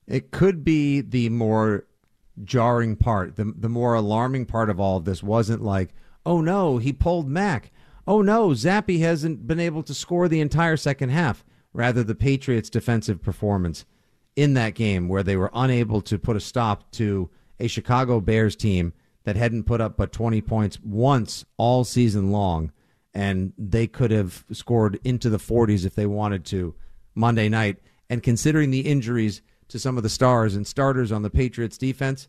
[0.07, 1.85] It could be the more
[2.43, 3.35] jarring part.
[3.35, 5.93] The the more alarming part of all of this wasn't like,
[6.25, 7.71] oh no, he pulled Mac.
[8.07, 11.45] Oh no, Zappe hasn't been able to score the entire second half.
[11.73, 13.85] Rather, the Patriots' defensive performance
[14.35, 17.29] in that game, where they were unable to put a stop to
[17.59, 18.93] a Chicago Bears team
[19.23, 22.71] that hadn't put up but 20 points once all season long,
[23.13, 26.73] and they could have scored into the 40s if they wanted to
[27.13, 27.77] Monday night.
[28.09, 29.41] And considering the injuries
[29.71, 32.27] to some of the stars and starters on the Patriots defense,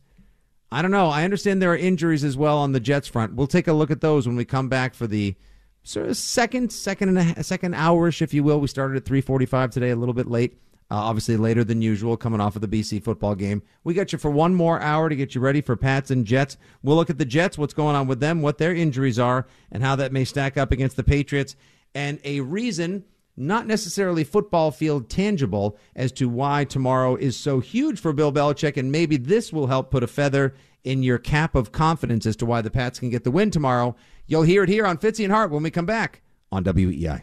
[0.70, 1.08] I don't know.
[1.08, 3.34] I understand there are injuries as well on the Jets front.
[3.34, 5.34] We'll take a look at those when we come back for the
[5.82, 8.58] sort of second, second and a ha- second hourish, if you will.
[8.58, 10.58] We started at 3:45 today, a little bit late.
[10.90, 13.62] Uh, obviously later than usual, coming off of the BC football game.
[13.82, 16.58] We got you for one more hour to get you ready for Pats and Jets.
[16.82, 19.82] We'll look at the Jets, what's going on with them, what their injuries are, and
[19.82, 21.56] how that may stack up against the Patriots,
[21.94, 23.04] and a reason
[23.36, 28.76] not necessarily football field tangible as to why tomorrow is so huge for Bill Belichick,
[28.76, 30.54] and maybe this will help put a feather
[30.84, 33.94] in your cap of confidence as to why the Pats can get the win tomorrow.
[34.26, 37.22] You'll hear it here on Fitzy and Hart when we come back on WEEI.